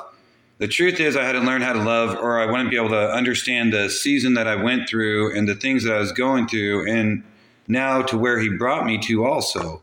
The 0.63 0.69
truth 0.69 1.01
is, 1.01 1.17
I 1.17 1.25
had 1.25 1.33
to 1.33 1.41
learn 1.41 1.61
how 1.61 1.73
to 1.73 1.83
love, 1.83 2.15
or 2.15 2.39
I 2.39 2.45
wouldn't 2.45 2.69
be 2.69 2.77
able 2.77 2.91
to 2.91 3.11
understand 3.11 3.73
the 3.73 3.89
season 3.89 4.35
that 4.35 4.47
I 4.47 4.55
went 4.55 4.87
through 4.87 5.35
and 5.35 5.45
the 5.45 5.55
things 5.55 5.83
that 5.83 5.93
I 5.93 5.99
was 5.99 6.13
going 6.13 6.47
through, 6.47 6.89
and 6.89 7.21
now 7.67 8.01
to 8.03 8.17
where 8.17 8.39
He 8.39 8.47
brought 8.47 8.85
me 8.85 8.97
to 8.99 9.25
also. 9.25 9.81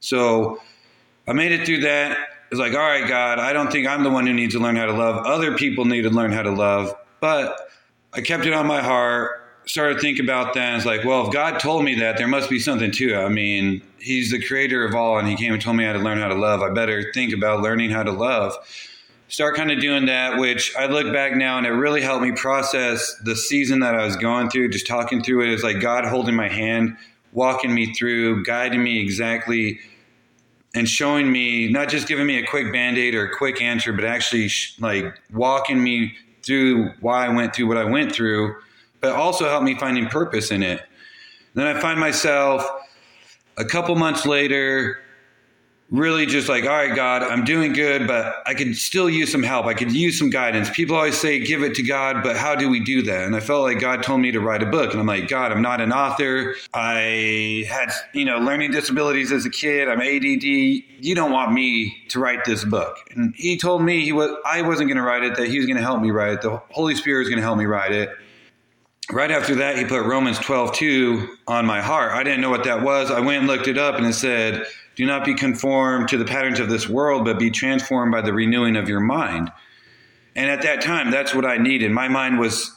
So 0.00 0.58
I 1.28 1.34
made 1.34 1.52
it 1.52 1.66
through 1.66 1.80
that. 1.80 2.16
It's 2.50 2.58
like, 2.58 2.72
all 2.72 2.78
right, 2.78 3.06
God, 3.06 3.40
I 3.40 3.52
don't 3.52 3.70
think 3.70 3.86
I'm 3.86 4.04
the 4.04 4.08
one 4.08 4.26
who 4.26 4.32
needs 4.32 4.54
to 4.54 4.58
learn 4.58 4.74
how 4.74 4.86
to 4.86 4.94
love. 4.94 5.26
Other 5.26 5.54
people 5.54 5.84
need 5.84 6.04
to 6.04 6.10
learn 6.10 6.32
how 6.32 6.40
to 6.40 6.50
love. 6.50 6.94
But 7.20 7.68
I 8.14 8.22
kept 8.22 8.46
it 8.46 8.54
on 8.54 8.66
my 8.66 8.80
heart 8.80 9.42
started 9.66 10.00
thinking 10.00 10.24
about 10.24 10.54
that. 10.54 10.76
It's 10.76 10.86
like, 10.86 11.04
well, 11.04 11.26
if 11.26 11.32
God 11.32 11.60
told 11.60 11.84
me 11.84 11.94
that, 11.96 12.16
there 12.16 12.26
must 12.26 12.48
be 12.48 12.58
something 12.58 12.90
to 12.92 13.14
it. 13.14 13.18
I 13.18 13.28
mean, 13.28 13.82
He's 13.98 14.30
the 14.30 14.42
creator 14.42 14.82
of 14.84 14.94
all, 14.94 15.18
and 15.18 15.28
He 15.28 15.36
came 15.36 15.52
and 15.52 15.60
told 15.60 15.76
me 15.76 15.84
how 15.84 15.92
to 15.92 15.98
learn 15.98 16.18
how 16.18 16.28
to 16.28 16.34
love. 16.34 16.62
I 16.62 16.70
better 16.70 17.12
think 17.12 17.34
about 17.34 17.60
learning 17.60 17.90
how 17.90 18.02
to 18.02 18.12
love. 18.12 18.56
Start 19.32 19.56
kind 19.56 19.72
of 19.72 19.80
doing 19.80 20.04
that, 20.06 20.38
which 20.38 20.76
I 20.76 20.84
look 20.84 21.10
back 21.10 21.34
now 21.34 21.56
and 21.56 21.66
it 21.66 21.70
really 21.70 22.02
helped 22.02 22.22
me 22.22 22.32
process 22.32 23.14
the 23.24 23.34
season 23.34 23.80
that 23.80 23.94
I 23.94 24.04
was 24.04 24.14
going 24.16 24.50
through. 24.50 24.68
Just 24.68 24.86
talking 24.86 25.22
through 25.22 25.44
it 25.44 25.48
is 25.48 25.62
like 25.62 25.80
God 25.80 26.04
holding 26.04 26.34
my 26.34 26.48
hand, 26.48 26.98
walking 27.32 27.74
me 27.74 27.94
through, 27.94 28.44
guiding 28.44 28.82
me 28.82 29.00
exactly, 29.00 29.80
and 30.74 30.86
showing 30.86 31.32
me, 31.32 31.68
not 31.68 31.88
just 31.88 32.06
giving 32.06 32.26
me 32.26 32.38
a 32.38 32.46
quick 32.46 32.70
band 32.74 32.98
aid 32.98 33.14
or 33.14 33.24
a 33.24 33.34
quick 33.34 33.62
answer, 33.62 33.90
but 33.94 34.04
actually 34.04 34.50
like 34.78 35.18
walking 35.32 35.82
me 35.82 36.12
through 36.42 36.90
why 37.00 37.24
I 37.24 37.30
went 37.30 37.54
through 37.54 37.68
what 37.68 37.78
I 37.78 37.84
went 37.84 38.12
through 38.12 38.54
but 39.00 39.12
also 39.12 39.48
helped 39.48 39.64
me 39.64 39.74
finding 39.74 40.06
purpose 40.08 40.50
in 40.50 40.62
it. 40.62 40.80
Then 41.54 41.66
I 41.66 41.78
find 41.80 41.98
myself 41.98 42.64
a 43.56 43.64
couple 43.64 43.96
months 43.96 44.24
later, 44.24 45.00
really 45.92 46.24
just 46.24 46.48
like, 46.48 46.64
all 46.64 46.70
right, 46.70 46.96
God, 46.96 47.22
I'm 47.22 47.44
doing 47.44 47.74
good, 47.74 48.06
but 48.06 48.42
I 48.46 48.54
could 48.54 48.76
still 48.76 49.10
use 49.10 49.30
some 49.30 49.42
help. 49.42 49.66
I 49.66 49.74
could 49.74 49.92
use 49.92 50.18
some 50.18 50.30
guidance. 50.30 50.70
People 50.70 50.96
always 50.96 51.18
say, 51.18 51.38
give 51.38 51.62
it 51.62 51.74
to 51.74 51.82
God, 51.82 52.22
but 52.22 52.34
how 52.34 52.54
do 52.54 52.70
we 52.70 52.80
do 52.80 53.02
that? 53.02 53.24
And 53.24 53.36
I 53.36 53.40
felt 53.40 53.62
like 53.62 53.78
God 53.78 54.02
told 54.02 54.20
me 54.22 54.32
to 54.32 54.40
write 54.40 54.62
a 54.62 54.66
book. 54.66 54.92
And 54.92 55.00
I'm 55.00 55.06
like, 55.06 55.28
God, 55.28 55.52
I'm 55.52 55.60
not 55.60 55.82
an 55.82 55.92
author. 55.92 56.56
I 56.72 57.66
had, 57.68 57.92
you 58.14 58.24
know, 58.24 58.38
learning 58.38 58.72
disabilities 58.72 59.30
as 59.30 59.44
a 59.44 59.50
kid. 59.50 59.88
I'm 59.88 60.00
ADD. 60.00 60.42
You 60.42 61.14
don't 61.14 61.30
want 61.30 61.52
me 61.52 61.94
to 62.08 62.18
write 62.18 62.46
this 62.46 62.64
book. 62.64 62.96
And 63.10 63.34
he 63.36 63.58
told 63.58 63.82
me 63.82 64.02
he 64.02 64.12
was, 64.12 64.30
I 64.46 64.62
wasn't 64.62 64.88
going 64.88 64.96
to 64.96 65.02
write 65.02 65.24
it, 65.24 65.36
that 65.36 65.48
he 65.48 65.58
was 65.58 65.66
going 65.66 65.76
to 65.76 65.82
help 65.82 66.00
me 66.00 66.10
write 66.10 66.32
it. 66.32 66.40
The 66.40 66.62
Holy 66.70 66.94
Spirit 66.94 67.20
was 67.20 67.28
going 67.28 67.38
to 67.38 67.44
help 67.44 67.58
me 67.58 67.66
write 67.66 67.92
it 67.92 68.08
right 69.12 69.30
after 69.30 69.54
that, 69.56 69.76
he 69.76 69.84
put 69.84 70.04
Romans 70.04 70.38
12, 70.38 70.74
2 70.74 71.36
on 71.46 71.66
my 71.66 71.80
heart. 71.80 72.12
I 72.12 72.22
didn't 72.22 72.40
know 72.40 72.50
what 72.50 72.64
that 72.64 72.82
was. 72.82 73.10
I 73.10 73.20
went 73.20 73.38
and 73.38 73.46
looked 73.46 73.68
it 73.68 73.78
up 73.78 73.96
and 73.96 74.06
it 74.06 74.14
said, 74.14 74.66
Do 74.96 75.06
not 75.06 75.24
be 75.24 75.34
conformed 75.34 76.08
to 76.08 76.16
the 76.16 76.24
patterns 76.24 76.58
of 76.58 76.68
this 76.68 76.88
world, 76.88 77.24
but 77.24 77.38
be 77.38 77.50
transformed 77.50 78.12
by 78.12 78.22
the 78.22 78.32
renewing 78.32 78.76
of 78.76 78.88
your 78.88 79.00
mind. 79.00 79.52
And 80.34 80.50
at 80.50 80.62
that 80.62 80.80
time, 80.80 81.10
that's 81.10 81.34
what 81.34 81.44
I 81.44 81.58
needed. 81.58 81.90
My 81.90 82.08
mind 82.08 82.38
was 82.38 82.74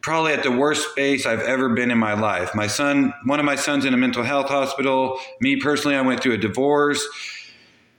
probably 0.00 0.32
at 0.32 0.42
the 0.42 0.50
worst 0.50 0.90
space 0.90 1.26
I've 1.26 1.40
ever 1.40 1.70
been 1.70 1.90
in 1.90 1.98
my 1.98 2.14
life. 2.14 2.54
My 2.54 2.66
son, 2.66 3.12
one 3.24 3.40
of 3.40 3.46
my 3.46 3.56
sons 3.56 3.84
in 3.84 3.94
a 3.94 3.96
mental 3.96 4.22
health 4.22 4.48
hospital. 4.48 5.18
Me 5.40 5.56
personally, 5.56 5.96
I 5.96 6.02
went 6.02 6.22
through 6.22 6.34
a 6.34 6.38
divorce. 6.38 7.06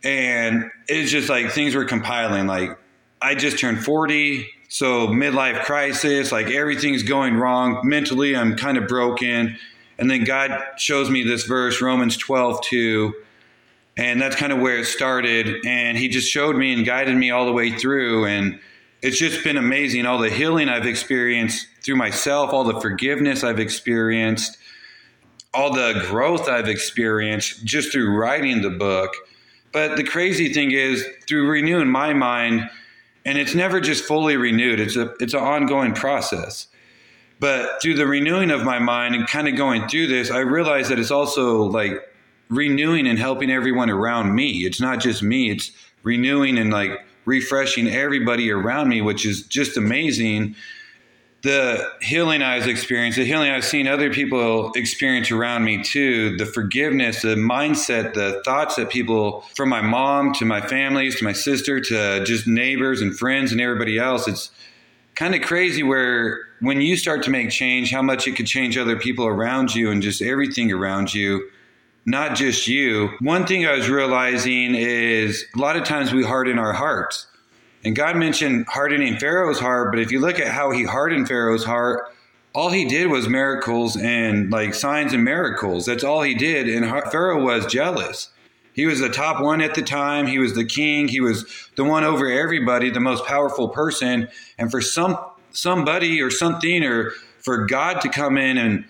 And 0.04 0.72
it's 0.88 1.12
just 1.12 1.28
like 1.28 1.52
things 1.52 1.76
were 1.76 1.86
compiling. 1.86 2.48
Like 2.48 2.78
I 3.22 3.36
just 3.36 3.60
turned 3.60 3.84
40. 3.84 4.48
So 4.70 5.08
midlife 5.08 5.64
crisis, 5.66 6.32
like 6.32 6.52
everything's 6.52 7.02
going 7.02 7.36
wrong. 7.36 7.82
Mentally, 7.84 8.36
I'm 8.36 8.56
kind 8.56 8.78
of 8.78 8.88
broken. 8.88 9.58
And 9.98 10.10
then 10.10 10.24
God 10.24 10.64
shows 10.78 11.10
me 11.10 11.24
this 11.24 11.44
verse, 11.44 11.82
Romans 11.82 12.16
12, 12.16 12.62
2. 12.62 13.14
And 13.98 14.22
that's 14.22 14.36
kind 14.36 14.54
of 14.54 14.60
where 14.60 14.78
it 14.78 14.86
started. 14.86 15.66
And 15.66 15.98
he 15.98 16.08
just 16.08 16.30
showed 16.30 16.56
me 16.56 16.72
and 16.72 16.86
guided 16.86 17.18
me 17.18 17.32
all 17.32 17.48
the 17.48 17.52
way 17.52 17.72
through. 17.72 18.26
And 18.26 18.60
it's 19.02 19.18
just 19.18 19.44
been 19.44 19.58
amazing. 19.58 20.06
All 20.06 20.20
the 20.20 20.30
healing 20.30 20.70
I've 20.70 20.86
experienced 20.86 21.68
through 21.82 21.96
myself, 21.96 22.54
all 22.54 22.64
the 22.64 22.80
forgiveness 22.80 23.44
I've 23.44 23.60
experienced, 23.60 24.56
all 25.52 25.74
the 25.74 26.06
growth 26.08 26.48
I've 26.48 26.70
experienced 26.70 27.66
just 27.66 27.92
through 27.92 28.16
writing 28.16 28.62
the 28.62 28.70
book. 28.70 29.16
But 29.74 29.98
the 29.98 30.04
crazy 30.04 30.54
thing 30.54 30.72
is, 30.72 31.06
through 31.28 31.50
renewing 31.50 31.90
my 31.90 32.14
mind, 32.14 32.70
and 33.26 33.38
it's 33.38 33.56
never 33.56 33.80
just 33.80 34.04
fully 34.04 34.38
renewed. 34.38 34.80
It's 34.80 34.96
a 34.96 35.14
it's 35.20 35.34
an 35.34 35.42
ongoing 35.42 35.94
process. 35.94 36.68
But 37.40 37.82
through 37.82 37.96
the 37.96 38.06
renewing 38.06 38.52
of 38.52 38.64
my 38.64 38.80
mind 38.80 39.16
and 39.16 39.26
kind 39.26 39.48
of 39.48 39.56
going 39.56 39.88
through 39.88 40.08
this, 40.08 40.30
I 40.30 40.40
realized 40.40 40.90
that 40.92 41.00
it's 41.00 41.12
also 41.12 41.64
like 41.64 41.94
renewing 42.50 43.08
and 43.08 43.18
helping 43.18 43.50
everyone 43.50 43.90
around 43.90 44.36
me. 44.36 44.66
It's 44.66 44.82
not 44.82 45.00
just 45.00 45.24
me. 45.24 45.50
It's 45.50 45.72
renewing 46.04 46.58
and 46.58 46.72
like 46.72 46.92
refreshing 47.26 47.88
everybody 47.88 48.52
around 48.52 48.90
me, 48.90 49.02
which 49.02 49.26
is 49.26 49.44
just 49.44 49.78
amazing 49.78 50.56
the 51.42 51.90
healing 52.02 52.42
I 52.42 52.58
was 52.58 52.68
experiencing, 52.68 53.24
the 53.24 53.30
healing 53.30 53.52
I've 53.52 53.64
seen 53.64 53.88
other 53.88 54.12
people 54.12 54.72
experience 54.74 55.32
around 55.32 55.64
me 55.64 55.82
too, 55.82 56.36
the 56.38 56.46
forgiveness, 56.46 57.22
the 57.22 57.36
mindset, 57.36 58.14
the 58.14 58.42
thoughts 58.44 58.76
that 58.76 58.90
people, 58.90 59.42
from 59.56 59.70
my 59.70 59.82
mom 59.82 60.34
to 60.34 60.46
my 60.46 60.60
families 60.60 61.16
to 61.18 61.24
my 61.24 61.32
sister 61.32 61.80
to 61.80 62.24
just 62.26 62.46
neighbors 62.46 63.02
and 63.02 63.18
friends 63.18 63.52
and 63.54 63.62
everybody 63.62 63.98
else, 63.98 64.28
it's 64.28 64.52
kind 65.16 65.34
of 65.34 65.42
crazy 65.42 65.82
where 65.82 66.40
when 66.60 66.82
you 66.82 66.98
start 66.98 67.24
to 67.24 67.30
make 67.30 67.50
change, 67.52 67.92
how 67.92 68.02
much 68.02 68.28
it 68.28 68.36
could 68.36 68.48
change 68.48 68.78
other 68.78 68.98
people 68.98 69.26
around 69.26 69.74
you 69.74 69.92
and 69.92 70.02
just 70.02 70.22
everything 70.22 70.72
around 70.72 71.14
you. 71.14 71.50
Not 72.06 72.36
just 72.36 72.68
you. 72.68 73.12
One 73.20 73.46
thing 73.46 73.66
I 73.68 73.74
was 73.74 73.88
realizing 73.88 74.74
is 74.74 75.46
a 75.56 75.60
lot 75.60 75.76
of 75.76 75.84
times 75.84 76.12
we 76.12 76.24
harden 76.24 76.58
our 76.58 76.74
hearts 76.74 77.28
and 77.84 77.96
God 77.96 78.18
mentioned 78.18 78.66
hardening 78.68 79.18
Pharaoh's 79.18 79.60
heart, 79.60 79.92
but 79.92 80.00
if 80.00 80.12
you 80.12 80.20
look 80.20 80.40
at 80.40 80.48
how 80.48 80.72
he 80.72 80.84
hardened 80.84 81.28
Pharaoh's 81.28 81.64
heart, 81.64 82.14
all 82.54 82.70
he 82.70 82.86
did 82.86 83.08
was 83.08 83.30
miracles 83.30 83.96
and 83.96 84.52
like 84.52 84.74
signs 84.74 85.14
and 85.14 85.24
miracles. 85.24 85.86
That's 85.86 86.04
all 86.04 86.22
he 86.22 86.34
did. 86.34 86.68
And 86.68 86.86
Pharaoh 87.12 87.44
was 87.44 87.66
jealous. 87.68 88.30
He 88.74 88.86
was 88.86 89.00
the 89.00 89.10
top 89.10 89.42
one 89.42 89.62
at 89.62 89.76
the 89.76 89.82
time. 89.82 90.28
He 90.28 90.40
was 90.40 90.56
the 90.56 90.66
king. 90.66 91.08
He 91.08 91.22
was 91.22 91.46
the 91.76 91.84
one 91.84 92.04
over 92.04 92.30
everybody, 92.30 92.90
the 92.90 93.00
most 93.00 93.26
powerful 93.26 93.70
person. 93.70 94.30
And 94.58 94.72
for 94.72 94.82
some 94.82 95.18
somebody 95.52 96.22
or 96.22 96.30
something 96.30 96.84
or 96.84 97.12
for 97.40 97.66
God 97.66 98.02
to 98.02 98.10
come 98.10 98.38
in 98.38 98.58
and 98.58 98.86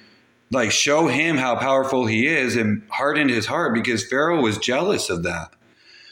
like 0.51 0.71
show 0.71 1.07
him 1.07 1.37
how 1.37 1.55
powerful 1.55 2.05
he 2.05 2.27
is 2.27 2.55
and 2.55 2.83
hardened 2.89 3.29
his 3.29 3.45
heart 3.45 3.73
because 3.73 4.05
Pharaoh 4.05 4.41
was 4.41 4.57
jealous 4.57 5.09
of 5.09 5.23
that. 5.23 5.53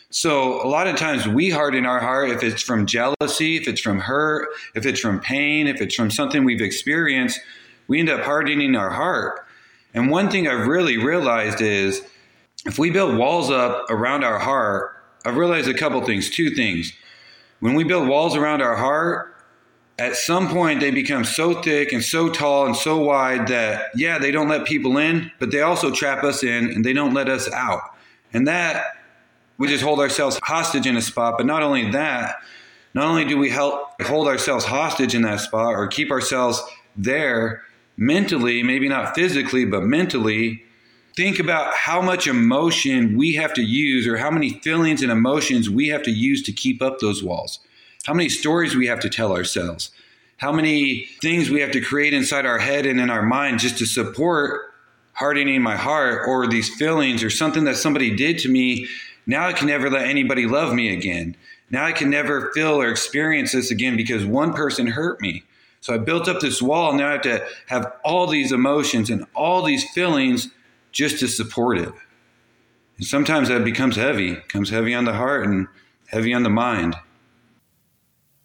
So 0.10 0.66
a 0.66 0.68
lot 0.68 0.88
of 0.88 0.96
times 0.96 1.28
we 1.28 1.50
harden 1.50 1.86
our 1.86 2.00
heart 2.00 2.30
if 2.30 2.42
it's 2.42 2.62
from 2.62 2.86
jealousy, 2.86 3.58
if 3.58 3.68
it's 3.68 3.82
from 3.82 4.00
hurt, 4.00 4.48
if 4.74 4.86
it's 4.86 5.02
from 5.02 5.20
pain, 5.20 5.68
if 5.68 5.82
it's 5.82 5.96
from 5.96 6.10
something 6.10 6.46
we've 6.46 6.62
experienced, 6.62 7.40
we 7.88 8.00
end 8.00 8.10
up 8.10 8.22
hardening 8.22 8.76
our 8.76 8.90
heart. 8.90 9.46
And 9.94 10.10
one 10.10 10.30
thing 10.30 10.48
I've 10.48 10.68
really 10.68 10.98
realized 10.98 11.60
is 11.60 12.02
if 12.66 12.80
we 12.80 12.90
build 12.90 13.18
walls 13.18 13.50
up 13.50 13.86
around 13.90 14.24
our 14.24 14.40
heart, 14.40 14.94
I've 15.26 15.36
realized 15.36 15.68
a 15.68 15.74
couple 15.74 16.02
things, 16.06 16.30
two 16.30 16.52
things. 16.52 16.94
When 17.60 17.74
we 17.74 17.84
build 17.84 18.08
walls 18.08 18.36
around 18.36 18.62
our 18.62 18.76
heart, 18.76 19.36
at 20.00 20.16
some 20.16 20.48
point 20.48 20.80
they 20.80 20.92
become 20.92 21.26
so 21.26 21.62
thick 21.62 21.92
and 21.92 22.04
so 22.04 22.30
tall 22.30 22.66
and 22.66 22.76
so 22.76 22.98
wide 22.98 23.48
that 23.48 23.90
yeah, 23.96 24.20
they 24.20 24.32
don't 24.32 24.48
let 24.48 24.66
people 24.66 24.98
in, 24.98 25.32
but 25.40 25.52
they 25.52 25.62
also 25.62 25.92
trap 25.92 26.24
us 26.24 26.44
in 26.44 26.72
and 26.72 26.86
they 26.86 26.94
don't 26.94 27.14
let 27.14 27.28
us 27.28 27.52
out. 27.52 27.82
And 28.32 28.48
that 28.48 28.97
we 29.58 29.68
just 29.68 29.84
hold 29.84 30.00
ourselves 30.00 30.40
hostage 30.44 30.86
in 30.86 30.98
a 30.98 31.02
spot. 31.02 31.36
But 31.38 31.46
not 31.46 31.64
only 31.64 31.92
that, 31.92 32.36
not 32.94 33.08
only 33.08 33.26
do 33.26 33.38
we 33.38 33.50
help 33.50 34.02
hold 34.02 34.28
ourselves 34.28 34.66
hostage 34.66 35.16
in 35.16 35.22
that 35.24 35.40
spot 35.40 35.74
or 35.74 35.88
keep 35.88 36.12
ourselves 36.12 36.62
there 36.96 37.64
mentally, 37.98 38.64
maybe 38.64 38.88
not 38.88 39.16
physically, 39.16 39.66
but 39.66 39.84
mentally, 39.84 40.64
think 41.16 41.40
about 41.40 41.74
how 41.74 42.02
much 42.02 42.28
emotion 42.28 43.18
we 43.18 43.34
have 43.34 43.54
to 43.54 43.62
use 43.62 44.08
or 44.08 44.18
how 44.18 44.30
many 44.30 44.52
feelings 44.62 45.02
and 45.02 45.12
emotions 45.12 45.70
we 45.70 45.88
have 45.88 46.04
to 46.04 46.12
use 46.12 46.44
to 46.44 46.52
keep 46.52 46.82
up 46.82 47.00
those 47.00 47.24
walls. 47.24 47.60
How 48.06 48.14
many 48.14 48.30
stories 48.30 48.76
we 48.76 48.88
have 48.88 49.00
to 49.02 49.10
tell 49.10 49.34
ourselves. 49.36 49.92
How 50.38 50.52
many 50.52 51.08
things 51.22 51.50
we 51.50 51.62
have 51.62 51.72
to 51.72 51.82
create 51.82 52.14
inside 52.14 52.46
our 52.46 52.60
head 52.60 52.86
and 52.86 53.00
in 53.00 53.10
our 53.10 53.24
mind 53.24 53.60
just 53.60 53.80
to 53.80 53.86
support 53.86 54.74
hardening 55.18 55.64
my 55.64 55.76
heart 55.76 56.28
or 56.28 56.46
these 56.46 56.70
feelings 56.76 57.24
or 57.24 57.30
something 57.32 57.64
that 57.64 57.76
somebody 57.76 58.16
did 58.16 58.38
to 58.38 58.50
me. 58.50 58.88
Now 59.28 59.46
I 59.46 59.54
can 59.54 59.68
never 59.68 59.90
let 59.90 60.08
anybody 60.08 60.48
love 60.48 60.74
me 60.74 60.92
again. 60.94 61.36
Now 61.70 61.86
I 61.86 61.92
can 61.92 62.10
never 62.10 62.50
feel 62.54 62.82
or 62.82 62.90
experience 62.90 63.52
this 63.52 63.70
again 63.70 63.98
because 63.98 64.26
one 64.26 64.54
person 64.54 64.88
hurt 64.88 65.22
me. 65.22 65.44
So 65.82 65.94
I 65.94 65.98
built 65.98 66.30
up 66.30 66.40
this 66.40 66.62
wall. 66.62 66.94
Now 66.94 67.10
I 67.10 67.12
have 67.12 67.22
to 67.24 67.46
have 67.68 67.92
all 68.04 68.26
these 68.26 68.54
emotions 68.54 69.10
and 69.10 69.26
all 69.36 69.62
these 69.62 69.88
feelings 69.92 70.50
just 70.94 71.20
to 71.20 71.28
support 71.28 71.78
it. 71.78 71.92
And 72.98 73.06
sometimes 73.06 73.50
that 73.50 73.64
becomes 73.64 73.98
heavy, 73.98 74.36
comes 74.48 74.70
heavy 74.70 74.96
on 74.96 75.04
the 75.04 75.14
heart 75.14 75.46
and 75.46 75.68
heavy 76.08 76.34
on 76.34 76.44
the 76.44 76.50
mind. 76.50 76.96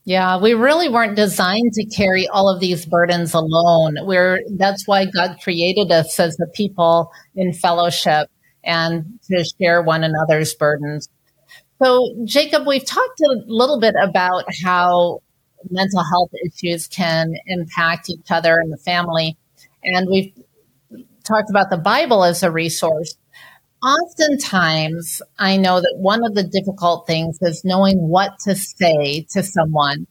Yeah, 0.04 0.36
we 0.36 0.52
really 0.54 0.88
weren't 0.88 1.14
designed 1.14 1.72
to 1.74 1.84
carry 1.96 2.26
all 2.26 2.52
of 2.52 2.58
these 2.60 2.84
burdens 2.86 3.34
alone. 3.34 3.98
We're 4.02 4.40
that's 4.56 4.86
why 4.88 5.04
God 5.06 5.36
created 5.40 5.92
us 5.92 6.18
as 6.18 6.36
a 6.40 6.46
people 6.48 7.12
in 7.36 7.52
fellowship 7.52 8.28
and 8.64 9.18
to 9.28 9.44
share 9.44 9.82
one 9.82 10.04
another's 10.04 10.54
burdens. 10.54 11.08
So, 11.82 12.14
Jacob, 12.24 12.66
we've 12.66 12.86
talked 12.86 13.20
a 13.20 13.42
little 13.46 13.80
bit 13.80 13.94
about 14.00 14.44
how 14.64 15.22
mental 15.70 16.02
health 16.04 16.30
issues 16.46 16.86
can 16.86 17.34
impact 17.46 18.10
each 18.10 18.30
other 18.30 18.58
and 18.58 18.72
the 18.72 18.76
family, 18.76 19.36
and 19.82 20.08
we've 20.08 20.32
talked 21.24 21.50
about 21.50 21.70
the 21.70 21.76
Bible 21.76 22.24
as 22.24 22.42
a 22.42 22.50
resource. 22.50 23.16
Oftentimes, 23.82 25.22
I 25.38 25.56
know 25.56 25.80
that 25.80 25.96
one 25.98 26.24
of 26.24 26.34
the 26.34 26.44
difficult 26.44 27.06
things 27.06 27.38
is 27.42 27.64
knowing 27.64 27.98
what 27.98 28.38
to 28.44 28.54
say 28.54 29.26
to 29.30 29.42
someone. 29.42 30.06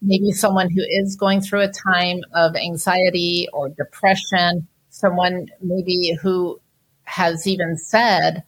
Maybe 0.00 0.32
someone 0.32 0.70
who 0.70 0.82
is 0.82 1.16
going 1.16 1.42
through 1.42 1.60
a 1.60 1.68
time 1.68 2.20
of 2.34 2.56
anxiety 2.56 3.46
or 3.52 3.68
depression, 3.68 4.66
someone 4.88 5.48
maybe 5.60 6.16
who 6.22 6.58
has 7.10 7.46
even 7.46 7.76
said, 7.76 8.42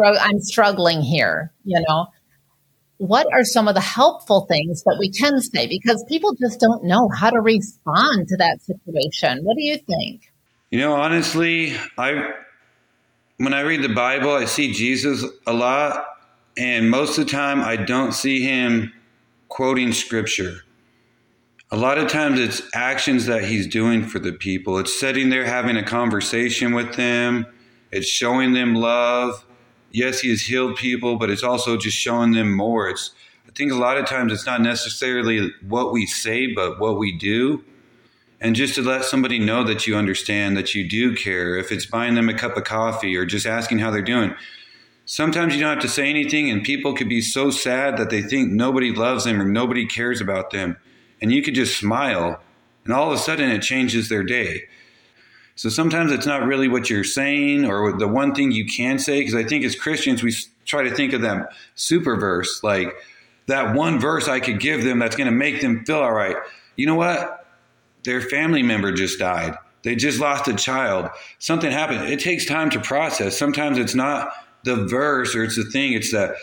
I'm 0.00 0.38
struggling 0.40 1.02
here, 1.02 1.52
you 1.64 1.82
know. 1.88 2.06
What 2.98 3.26
are 3.32 3.44
some 3.44 3.66
of 3.66 3.74
the 3.74 3.80
helpful 3.80 4.46
things 4.46 4.84
that 4.84 4.96
we 4.98 5.10
can 5.10 5.40
say? 5.40 5.66
Because 5.66 6.04
people 6.08 6.34
just 6.40 6.60
don't 6.60 6.84
know 6.84 7.08
how 7.08 7.28
to 7.30 7.40
respond 7.40 8.28
to 8.28 8.36
that 8.36 8.62
situation. 8.62 9.44
What 9.44 9.56
do 9.56 9.62
you 9.62 9.78
think? 9.78 10.32
You 10.70 10.78
know, 10.78 10.94
honestly, 10.94 11.74
I 11.98 12.30
when 13.38 13.52
I 13.52 13.60
read 13.60 13.82
the 13.82 13.92
Bible, 13.92 14.30
I 14.30 14.44
see 14.44 14.72
Jesus 14.72 15.24
a 15.46 15.52
lot, 15.52 16.04
and 16.56 16.88
most 16.88 17.18
of 17.18 17.26
the 17.26 17.30
time 17.30 17.60
I 17.60 17.76
don't 17.76 18.12
see 18.12 18.42
him 18.42 18.92
quoting 19.48 19.92
scripture. 19.92 20.60
A 21.70 21.76
lot 21.76 21.98
of 21.98 22.08
times 22.08 22.38
it's 22.38 22.62
actions 22.74 23.26
that 23.26 23.44
he's 23.44 23.66
doing 23.66 24.04
for 24.04 24.20
the 24.20 24.32
people. 24.32 24.78
It's 24.78 24.98
sitting 24.98 25.30
there 25.30 25.44
having 25.44 25.76
a 25.76 25.82
conversation 25.82 26.72
with 26.72 26.94
them, 26.94 27.46
it's 27.94 28.08
showing 28.08 28.52
them 28.52 28.74
love. 28.74 29.44
Yes, 29.90 30.20
he 30.20 30.30
has 30.30 30.42
healed 30.42 30.76
people, 30.76 31.16
but 31.16 31.30
it's 31.30 31.42
also 31.42 31.76
just 31.76 31.96
showing 31.96 32.32
them 32.32 32.52
more. 32.52 32.88
It's 32.88 33.12
I 33.46 33.52
think 33.52 33.70
a 33.70 33.76
lot 33.76 33.96
of 33.96 34.06
times 34.06 34.32
it's 34.32 34.46
not 34.46 34.60
necessarily 34.60 35.52
what 35.66 35.92
we 35.92 36.06
say, 36.06 36.52
but 36.52 36.80
what 36.80 36.98
we 36.98 37.16
do 37.16 37.64
and 38.44 38.54
just 38.54 38.74
to 38.74 38.82
let 38.82 39.04
somebody 39.04 39.38
know 39.38 39.64
that 39.64 39.86
you 39.86 39.96
understand 39.96 40.54
that 40.54 40.74
you 40.74 40.86
do 40.86 41.16
care 41.16 41.56
if 41.56 41.72
it's 41.72 41.86
buying 41.86 42.14
them 42.14 42.28
a 42.28 42.34
cup 42.34 42.56
of 42.58 42.64
coffee 42.64 43.16
or 43.16 43.24
just 43.24 43.46
asking 43.46 43.78
how 43.78 43.90
they're 43.90 44.02
doing 44.02 44.34
sometimes 45.06 45.54
you 45.54 45.60
don't 45.60 45.74
have 45.74 45.82
to 45.82 45.88
say 45.88 46.08
anything 46.08 46.50
and 46.50 46.62
people 46.62 46.94
could 46.94 47.08
be 47.08 47.20
so 47.20 47.50
sad 47.50 47.96
that 47.96 48.10
they 48.10 48.22
think 48.22 48.50
nobody 48.50 48.92
loves 48.94 49.24
them 49.24 49.40
or 49.40 49.44
nobody 49.44 49.86
cares 49.86 50.20
about 50.20 50.50
them 50.50 50.76
and 51.20 51.32
you 51.32 51.42
could 51.42 51.54
just 51.54 51.78
smile 51.78 52.40
and 52.84 52.92
all 52.92 53.10
of 53.10 53.14
a 53.14 53.18
sudden 53.18 53.50
it 53.50 53.62
changes 53.62 54.08
their 54.08 54.22
day 54.22 54.62
so 55.56 55.68
sometimes 55.68 56.12
it's 56.12 56.26
not 56.26 56.44
really 56.46 56.68
what 56.68 56.90
you're 56.90 57.04
saying 57.04 57.64
or 57.64 57.96
the 57.96 58.08
one 58.08 58.34
thing 58.34 58.52
you 58.52 58.66
can 58.66 58.98
say 58.98 59.20
because 59.20 59.34
i 59.34 59.44
think 59.44 59.64
as 59.64 59.76
christians 59.76 60.22
we 60.22 60.34
try 60.64 60.82
to 60.82 60.94
think 60.94 61.12
of 61.12 61.20
that 61.22 61.48
super 61.74 62.16
verse 62.16 62.62
like 62.62 62.94
that 63.46 63.74
one 63.74 63.98
verse 63.98 64.28
i 64.28 64.40
could 64.40 64.60
give 64.60 64.84
them 64.84 64.98
that's 64.98 65.16
going 65.16 65.30
to 65.30 65.36
make 65.36 65.60
them 65.60 65.84
feel 65.84 65.98
all 65.98 66.12
right 66.12 66.36
you 66.76 66.86
know 66.86 66.94
what 66.94 67.44
their 68.04 68.20
family 68.20 68.62
member 68.62 68.92
just 68.92 69.18
died. 69.18 69.56
They 69.82 69.96
just 69.96 70.20
lost 70.20 70.48
a 70.48 70.54
child. 70.54 71.10
Something 71.38 71.70
happened. 71.70 72.08
It 72.08 72.20
takes 72.20 72.46
time 72.46 72.70
to 72.70 72.80
process. 72.80 73.36
Sometimes 73.36 73.78
it's 73.78 73.94
not 73.94 74.32
the 74.64 74.76
verse 74.86 75.34
or 75.34 75.44
it's 75.44 75.56
the 75.56 75.64
thing. 75.64 75.92
It's 75.92 76.12
the 76.12 76.36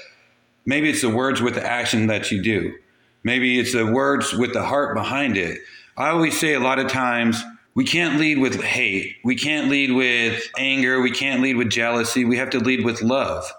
maybe 0.65 0.89
it's 0.89 1.01
the 1.01 1.09
words 1.09 1.41
with 1.41 1.55
the 1.55 1.65
action 1.65 2.07
that 2.07 2.31
you 2.31 2.41
do. 2.41 2.75
Maybe 3.23 3.59
it's 3.59 3.73
the 3.73 3.85
words 3.85 4.33
with 4.33 4.53
the 4.53 4.63
heart 4.63 4.95
behind 4.95 5.37
it. 5.37 5.59
I 5.97 6.09
always 6.09 6.39
say 6.39 6.53
a 6.53 6.59
lot 6.59 6.79
of 6.79 6.87
times 6.87 7.41
we 7.73 7.85
can't 7.85 8.19
lead 8.19 8.39
with 8.39 8.61
hate. 8.61 9.15
We 9.23 9.35
can't 9.35 9.69
lead 9.69 9.91
with 9.91 10.43
anger. 10.57 11.01
We 11.01 11.11
can't 11.11 11.41
lead 11.41 11.55
with 11.55 11.69
jealousy. 11.69 12.25
We 12.25 12.37
have 12.37 12.49
to 12.51 12.59
lead 12.59 12.83
with 12.83 13.01
love. 13.01 13.51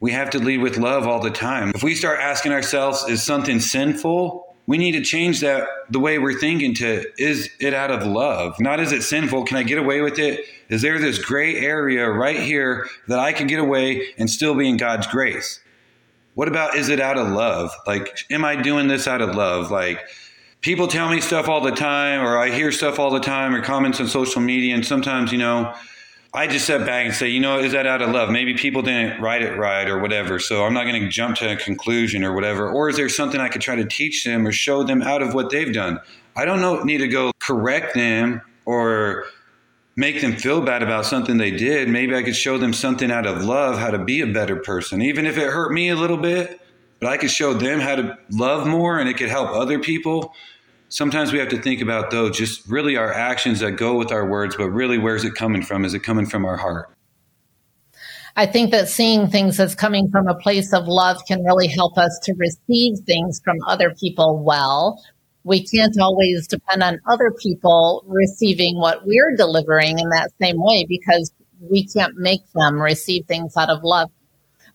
We 0.00 0.12
have 0.12 0.30
to 0.30 0.38
lead 0.38 0.58
with 0.58 0.76
love 0.76 1.06
all 1.06 1.20
the 1.20 1.30
time. 1.30 1.72
If 1.74 1.82
we 1.82 1.94
start 1.94 2.20
asking 2.20 2.52
ourselves, 2.52 3.04
is 3.08 3.22
something 3.22 3.60
sinful? 3.60 4.46
we 4.66 4.78
need 4.78 4.92
to 4.92 5.02
change 5.02 5.40
that 5.40 5.66
the 5.90 6.00
way 6.00 6.18
we're 6.18 6.38
thinking 6.38 6.74
to 6.74 7.04
is 7.18 7.50
it 7.60 7.72
out 7.72 7.90
of 7.90 8.04
love 8.04 8.58
not 8.60 8.80
is 8.80 8.92
it 8.92 9.02
sinful 9.02 9.44
can 9.44 9.56
i 9.56 9.62
get 9.62 9.78
away 9.78 10.00
with 10.00 10.18
it 10.18 10.44
is 10.68 10.82
there 10.82 10.98
this 10.98 11.18
gray 11.18 11.56
area 11.56 12.08
right 12.08 12.40
here 12.40 12.88
that 13.08 13.18
i 13.18 13.32
can 13.32 13.46
get 13.46 13.58
away 13.58 14.02
and 14.18 14.28
still 14.28 14.54
be 14.54 14.68
in 14.68 14.76
god's 14.76 15.06
grace 15.06 15.60
what 16.34 16.48
about 16.48 16.74
is 16.74 16.88
it 16.88 17.00
out 17.00 17.16
of 17.16 17.28
love 17.28 17.70
like 17.86 18.18
am 18.30 18.44
i 18.44 18.56
doing 18.56 18.88
this 18.88 19.06
out 19.06 19.22
of 19.22 19.34
love 19.34 19.70
like 19.70 20.00
people 20.60 20.88
tell 20.88 21.08
me 21.08 21.20
stuff 21.20 21.48
all 21.48 21.60
the 21.60 21.70
time 21.70 22.20
or 22.20 22.38
i 22.38 22.50
hear 22.50 22.72
stuff 22.72 22.98
all 22.98 23.10
the 23.10 23.20
time 23.20 23.54
or 23.54 23.62
comments 23.62 24.00
on 24.00 24.06
social 24.06 24.40
media 24.40 24.74
and 24.74 24.84
sometimes 24.84 25.32
you 25.32 25.38
know 25.38 25.74
I 26.36 26.46
just 26.46 26.66
step 26.66 26.84
back 26.84 27.06
and 27.06 27.14
say, 27.14 27.30
you 27.30 27.40
know, 27.40 27.58
is 27.60 27.72
that 27.72 27.86
out 27.86 28.02
of 28.02 28.10
love? 28.10 28.28
Maybe 28.28 28.52
people 28.52 28.82
didn't 28.82 29.22
write 29.22 29.40
it 29.40 29.56
right 29.56 29.88
or 29.88 29.98
whatever. 29.98 30.38
So 30.38 30.66
I'm 30.66 30.74
not 30.74 30.84
going 30.84 31.00
to 31.00 31.08
jump 31.08 31.36
to 31.36 31.50
a 31.50 31.56
conclusion 31.56 32.22
or 32.22 32.34
whatever. 32.34 32.70
Or 32.70 32.90
is 32.90 32.96
there 32.96 33.08
something 33.08 33.40
I 33.40 33.48
could 33.48 33.62
try 33.62 33.74
to 33.74 33.86
teach 33.86 34.22
them 34.22 34.46
or 34.46 34.52
show 34.52 34.82
them 34.82 35.00
out 35.00 35.22
of 35.22 35.32
what 35.32 35.48
they've 35.48 35.72
done? 35.72 35.98
I 36.36 36.44
don't 36.44 36.60
know, 36.60 36.82
need 36.82 36.98
to 36.98 37.08
go 37.08 37.32
correct 37.38 37.94
them 37.94 38.42
or 38.66 39.24
make 39.96 40.20
them 40.20 40.36
feel 40.36 40.60
bad 40.60 40.82
about 40.82 41.06
something 41.06 41.38
they 41.38 41.52
did. 41.52 41.88
Maybe 41.88 42.14
I 42.14 42.22
could 42.22 42.36
show 42.36 42.58
them 42.58 42.74
something 42.74 43.10
out 43.10 43.24
of 43.24 43.42
love, 43.42 43.78
how 43.78 43.90
to 43.90 44.04
be 44.04 44.20
a 44.20 44.26
better 44.26 44.56
person, 44.56 45.00
even 45.00 45.24
if 45.24 45.38
it 45.38 45.50
hurt 45.50 45.72
me 45.72 45.88
a 45.88 45.96
little 45.96 46.18
bit. 46.18 46.60
But 47.00 47.10
I 47.10 47.16
could 47.16 47.30
show 47.30 47.52
them 47.52 47.80
how 47.80 47.96
to 47.96 48.18
love 48.30 48.66
more 48.66 48.98
and 48.98 49.08
it 49.08 49.16
could 49.16 49.28
help 49.28 49.50
other 49.50 49.78
people. 49.78 50.32
Sometimes 50.88 51.32
we 51.32 51.38
have 51.38 51.48
to 51.50 51.60
think 51.60 51.80
about 51.80 52.10
though 52.10 52.30
just 52.30 52.66
really 52.68 52.96
our 52.96 53.12
actions 53.12 53.60
that 53.60 53.72
go 53.72 53.96
with 53.96 54.12
our 54.12 54.26
words 54.26 54.56
but 54.56 54.70
really 54.70 54.98
where's 54.98 55.24
it 55.24 55.34
coming 55.34 55.62
from? 55.62 55.84
Is 55.84 55.94
it 55.94 56.00
coming 56.00 56.26
from 56.26 56.44
our 56.44 56.56
heart? 56.56 56.90
I 58.38 58.44
think 58.44 58.70
that 58.70 58.88
seeing 58.88 59.28
things 59.28 59.58
as 59.58 59.74
coming 59.74 60.10
from 60.10 60.28
a 60.28 60.34
place 60.34 60.74
of 60.74 60.86
love 60.86 61.24
can 61.26 61.42
really 61.42 61.68
help 61.68 61.96
us 61.96 62.20
to 62.24 62.34
receive 62.34 62.98
things 63.06 63.40
from 63.42 63.56
other 63.66 63.94
people 63.98 64.42
well. 64.44 65.02
We 65.44 65.66
can't 65.66 65.98
always 65.98 66.46
depend 66.46 66.82
on 66.82 67.00
other 67.06 67.32
people 67.32 68.04
receiving 68.06 68.76
what 68.76 69.06
we're 69.06 69.34
delivering 69.36 69.98
in 69.98 70.10
that 70.10 70.32
same 70.40 70.56
way 70.58 70.84
because 70.86 71.32
we 71.60 71.86
can't 71.86 72.16
make 72.16 72.42
them 72.54 72.80
receive 72.80 73.24
things 73.26 73.56
out 73.56 73.70
of 73.70 73.82
love 73.82 74.10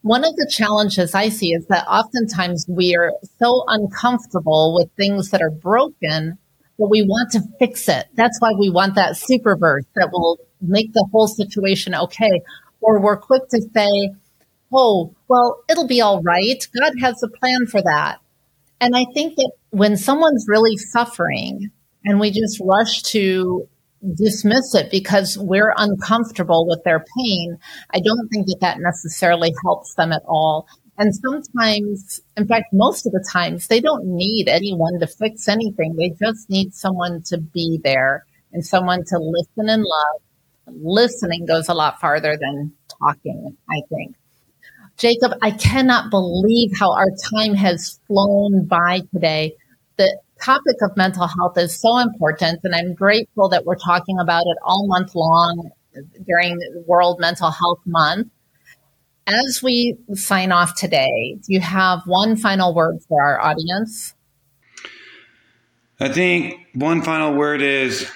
one 0.01 0.23
of 0.23 0.35
the 0.35 0.49
challenges 0.51 1.13
I 1.13 1.29
see 1.29 1.51
is 1.53 1.65
that 1.67 1.87
oftentimes 1.87 2.65
we 2.67 2.95
are 2.95 3.13
so 3.39 3.63
uncomfortable 3.67 4.75
with 4.75 4.89
things 4.95 5.29
that 5.29 5.41
are 5.41 5.51
broken 5.51 6.37
that 6.77 6.87
we 6.87 7.03
want 7.03 7.31
to 7.33 7.41
fix 7.59 7.87
it. 7.87 8.07
That's 8.15 8.39
why 8.39 8.53
we 8.57 8.69
want 8.69 8.95
that 8.95 9.15
super 9.15 9.55
verse 9.55 9.85
that 9.95 10.09
will 10.11 10.39
make 10.59 10.93
the 10.93 11.07
whole 11.11 11.27
situation 11.27 11.93
okay. 11.93 12.41
Or 12.81 12.99
we're 12.99 13.17
quick 13.17 13.47
to 13.49 13.61
say, 13.61 14.11
oh, 14.73 15.13
well, 15.27 15.63
it'll 15.69 15.87
be 15.87 16.01
all 16.01 16.21
right. 16.23 16.65
God 16.79 16.93
has 16.99 17.21
a 17.21 17.27
plan 17.27 17.67
for 17.67 17.81
that. 17.81 18.17
And 18.79 18.95
I 18.95 19.05
think 19.13 19.35
that 19.35 19.51
when 19.69 19.97
someone's 19.97 20.45
really 20.47 20.77
suffering 20.77 21.69
and 22.03 22.19
we 22.19 22.31
just 22.31 22.59
rush 22.63 23.03
to 23.03 23.67
dismiss 24.15 24.73
it 24.75 24.91
because 24.91 25.37
we're 25.37 25.73
uncomfortable 25.77 26.67
with 26.67 26.83
their 26.83 27.05
pain, 27.17 27.57
I 27.93 27.99
don't 27.99 28.27
think 28.29 28.47
that 28.47 28.59
that 28.61 28.79
necessarily 28.79 29.53
helps 29.63 29.93
them 29.95 30.11
at 30.11 30.23
all. 30.27 30.67
And 30.97 31.15
sometimes, 31.15 32.21
in 32.37 32.47
fact, 32.47 32.65
most 32.73 33.05
of 33.05 33.11
the 33.11 33.25
times, 33.31 33.67
they 33.67 33.79
don't 33.79 34.05
need 34.05 34.47
anyone 34.47 34.99
to 34.99 35.07
fix 35.07 35.47
anything. 35.47 35.95
They 35.95 36.09
just 36.09 36.49
need 36.49 36.73
someone 36.73 37.23
to 37.27 37.37
be 37.39 37.79
there 37.83 38.25
and 38.51 38.65
someone 38.65 39.03
to 39.05 39.17
listen 39.17 39.69
and 39.69 39.83
love. 39.83 40.21
Listening 40.67 41.45
goes 41.45 41.69
a 41.69 41.73
lot 41.73 41.99
farther 41.99 42.37
than 42.39 42.73
talking, 42.99 43.57
I 43.69 43.81
think. 43.89 44.15
Jacob, 44.97 45.31
I 45.41 45.51
cannot 45.51 46.11
believe 46.11 46.71
how 46.77 46.93
our 46.93 47.09
time 47.33 47.55
has 47.55 47.99
flown 48.07 48.65
by 48.65 49.01
today. 49.13 49.55
The 49.97 50.19
topic 50.41 50.75
of 50.81 50.95
mental 50.97 51.27
health 51.27 51.57
is 51.57 51.79
so 51.79 51.97
important, 51.97 52.59
and 52.63 52.75
I'm 52.75 52.93
grateful 52.93 53.49
that 53.49 53.65
we're 53.65 53.75
talking 53.75 54.19
about 54.19 54.43
it 54.45 54.57
all 54.63 54.87
month 54.87 55.15
long 55.15 55.71
during 56.25 56.59
World 56.87 57.19
Mental 57.19 57.51
Health 57.51 57.79
Month. 57.85 58.27
As 59.27 59.61
we 59.63 59.97
sign 60.13 60.51
off 60.51 60.75
today, 60.75 61.37
do 61.45 61.53
you 61.53 61.59
have 61.59 62.01
one 62.05 62.35
final 62.35 62.73
word 62.73 62.99
for 63.07 63.21
our 63.21 63.39
audience? 63.39 64.15
I 65.99 66.09
think 66.09 66.55
one 66.73 67.03
final 67.03 67.33
word 67.33 67.61
is 67.61 68.09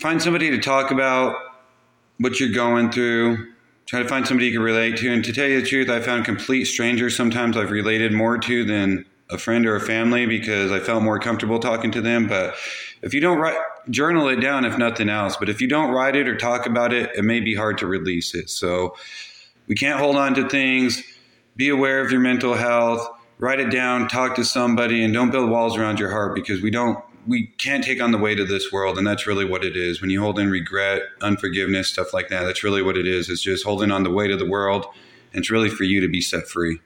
find 0.00 0.22
somebody 0.22 0.50
to 0.50 0.58
talk 0.58 0.92
about 0.92 1.36
what 2.18 2.38
you're 2.38 2.52
going 2.52 2.92
through. 2.92 3.52
Try 3.86 4.02
to 4.02 4.08
find 4.08 4.26
somebody 4.26 4.46
you 4.46 4.52
can 4.52 4.62
relate 4.62 4.96
to. 4.98 5.12
And 5.12 5.24
to 5.24 5.32
tell 5.32 5.48
you 5.48 5.60
the 5.60 5.66
truth, 5.66 5.90
I 5.90 6.00
found 6.00 6.24
complete 6.24 6.66
strangers 6.66 7.16
sometimes 7.16 7.56
I've 7.56 7.72
related 7.72 8.12
more 8.12 8.38
to 8.38 8.64
than 8.64 9.04
a 9.32 9.38
friend 9.38 9.66
or 9.66 9.76
a 9.76 9.80
family 9.80 10.26
because 10.26 10.70
I 10.70 10.80
felt 10.80 11.02
more 11.02 11.18
comfortable 11.18 11.58
talking 11.58 11.90
to 11.92 12.00
them. 12.00 12.28
But 12.28 12.54
if 13.02 13.14
you 13.14 13.20
don't 13.20 13.38
write, 13.38 13.56
journal 13.90 14.28
it 14.28 14.36
down, 14.36 14.64
if 14.64 14.78
nothing 14.78 15.08
else. 15.08 15.36
But 15.36 15.48
if 15.48 15.60
you 15.60 15.68
don't 15.68 15.90
write 15.90 16.16
it 16.16 16.28
or 16.28 16.36
talk 16.36 16.66
about 16.66 16.92
it, 16.92 17.10
it 17.16 17.22
may 17.22 17.40
be 17.40 17.54
hard 17.54 17.78
to 17.78 17.86
release 17.86 18.34
it. 18.34 18.50
So 18.50 18.96
we 19.66 19.74
can't 19.74 19.98
hold 19.98 20.16
on 20.16 20.34
to 20.34 20.48
things. 20.48 21.02
Be 21.56 21.68
aware 21.68 22.04
of 22.04 22.10
your 22.10 22.20
mental 22.20 22.54
health. 22.54 23.08
Write 23.38 23.60
it 23.60 23.70
down. 23.70 24.08
Talk 24.08 24.36
to 24.36 24.44
somebody, 24.44 25.04
and 25.04 25.12
don't 25.12 25.30
build 25.30 25.50
walls 25.50 25.76
around 25.76 25.98
your 25.98 26.10
heart 26.10 26.34
because 26.34 26.62
we 26.62 26.70
don't. 26.70 27.02
We 27.24 27.46
can't 27.58 27.84
take 27.84 28.02
on 28.02 28.10
the 28.10 28.18
weight 28.18 28.40
of 28.40 28.48
this 28.48 28.72
world, 28.72 28.98
and 28.98 29.06
that's 29.06 29.28
really 29.28 29.44
what 29.44 29.64
it 29.64 29.76
is. 29.76 30.00
When 30.00 30.10
you 30.10 30.20
hold 30.20 30.40
in 30.40 30.50
regret, 30.50 31.02
unforgiveness, 31.20 31.88
stuff 31.88 32.12
like 32.12 32.28
that, 32.28 32.42
that's 32.42 32.64
really 32.64 32.82
what 32.82 32.96
it 32.96 33.06
is. 33.06 33.28
It's 33.28 33.42
just 33.42 33.64
holding 33.64 33.92
on 33.92 34.02
the 34.02 34.10
weight 34.10 34.32
of 34.32 34.40
the 34.40 34.48
world, 34.48 34.86
and 35.32 35.40
it's 35.40 35.50
really 35.50 35.68
for 35.68 35.84
you 35.84 36.00
to 36.00 36.08
be 36.08 36.20
set 36.20 36.48
free. 36.48 36.80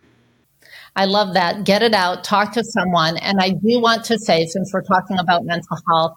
I 0.96 1.04
love 1.04 1.35
that. 1.35 1.64
Get 1.64 1.82
it 1.82 1.92
out, 1.92 2.24
talk 2.24 2.52
to 2.54 2.64
someone. 2.64 3.18
And 3.18 3.38
I 3.38 3.50
do 3.50 3.80
want 3.80 4.04
to 4.06 4.18
say, 4.18 4.46
since 4.46 4.72
we're 4.72 4.82
talking 4.82 5.18
about 5.18 5.44
mental 5.44 5.76
health, 5.88 6.16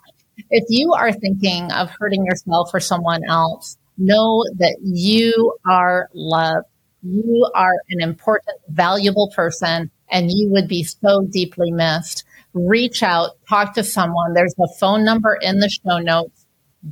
if 0.49 0.63
you 0.69 0.93
are 0.93 1.11
thinking 1.11 1.69
of 1.73 1.89
hurting 1.99 2.25
yourself 2.25 2.69
or 2.73 2.79
someone 2.79 3.21
else, 3.27 3.77
know 3.97 4.45
that 4.57 4.77
you 4.81 5.53
are 5.67 6.09
loved. 6.13 6.65
You 7.03 7.49
are 7.53 7.75
an 7.89 8.01
important, 8.01 8.57
valuable 8.69 9.31
person, 9.35 9.91
and 10.09 10.31
you 10.31 10.49
would 10.51 10.69
be 10.69 10.83
so 10.83 11.27
deeply 11.29 11.71
missed. 11.71 12.23
Reach 12.53 13.03
out, 13.03 13.31
talk 13.49 13.73
to 13.75 13.83
someone. 13.83 14.33
There's 14.33 14.55
a 14.59 14.67
phone 14.79 15.03
number 15.03 15.37
in 15.41 15.59
the 15.59 15.69
show 15.69 15.99
notes. 15.99 16.45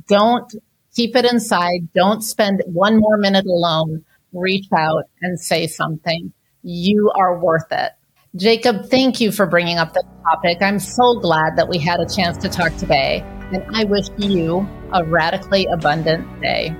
Don't 0.06 0.54
keep 0.94 1.16
it 1.16 1.24
inside. 1.24 1.88
Don't 1.94 2.22
spend 2.22 2.62
one 2.66 2.98
more 2.98 3.16
minute 3.16 3.46
alone. 3.46 4.04
Reach 4.32 4.66
out 4.76 5.04
and 5.22 5.40
say 5.40 5.66
something. 5.66 6.32
You 6.62 7.10
are 7.14 7.38
worth 7.38 7.70
it. 7.70 7.92
Jacob, 8.36 8.86
thank 8.90 9.20
you 9.20 9.32
for 9.32 9.46
bringing 9.46 9.78
up 9.78 9.94
the 9.94 10.02
topic. 10.24 10.58
I'm 10.60 10.78
so 10.78 11.18
glad 11.18 11.56
that 11.56 11.68
we 11.68 11.78
had 11.78 12.00
a 12.00 12.06
chance 12.06 12.36
to 12.38 12.48
talk 12.48 12.76
today, 12.76 13.22
and 13.52 13.64
I 13.74 13.84
wish 13.84 14.06
you 14.18 14.68
a 14.92 15.04
radically 15.04 15.66
abundant 15.66 16.40
day. 16.40 16.74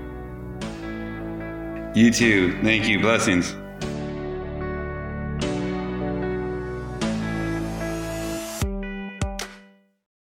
You 1.95 2.11
too. 2.11 2.61
Thank 2.63 2.87
you. 2.87 3.01
Blessings. 3.01 3.55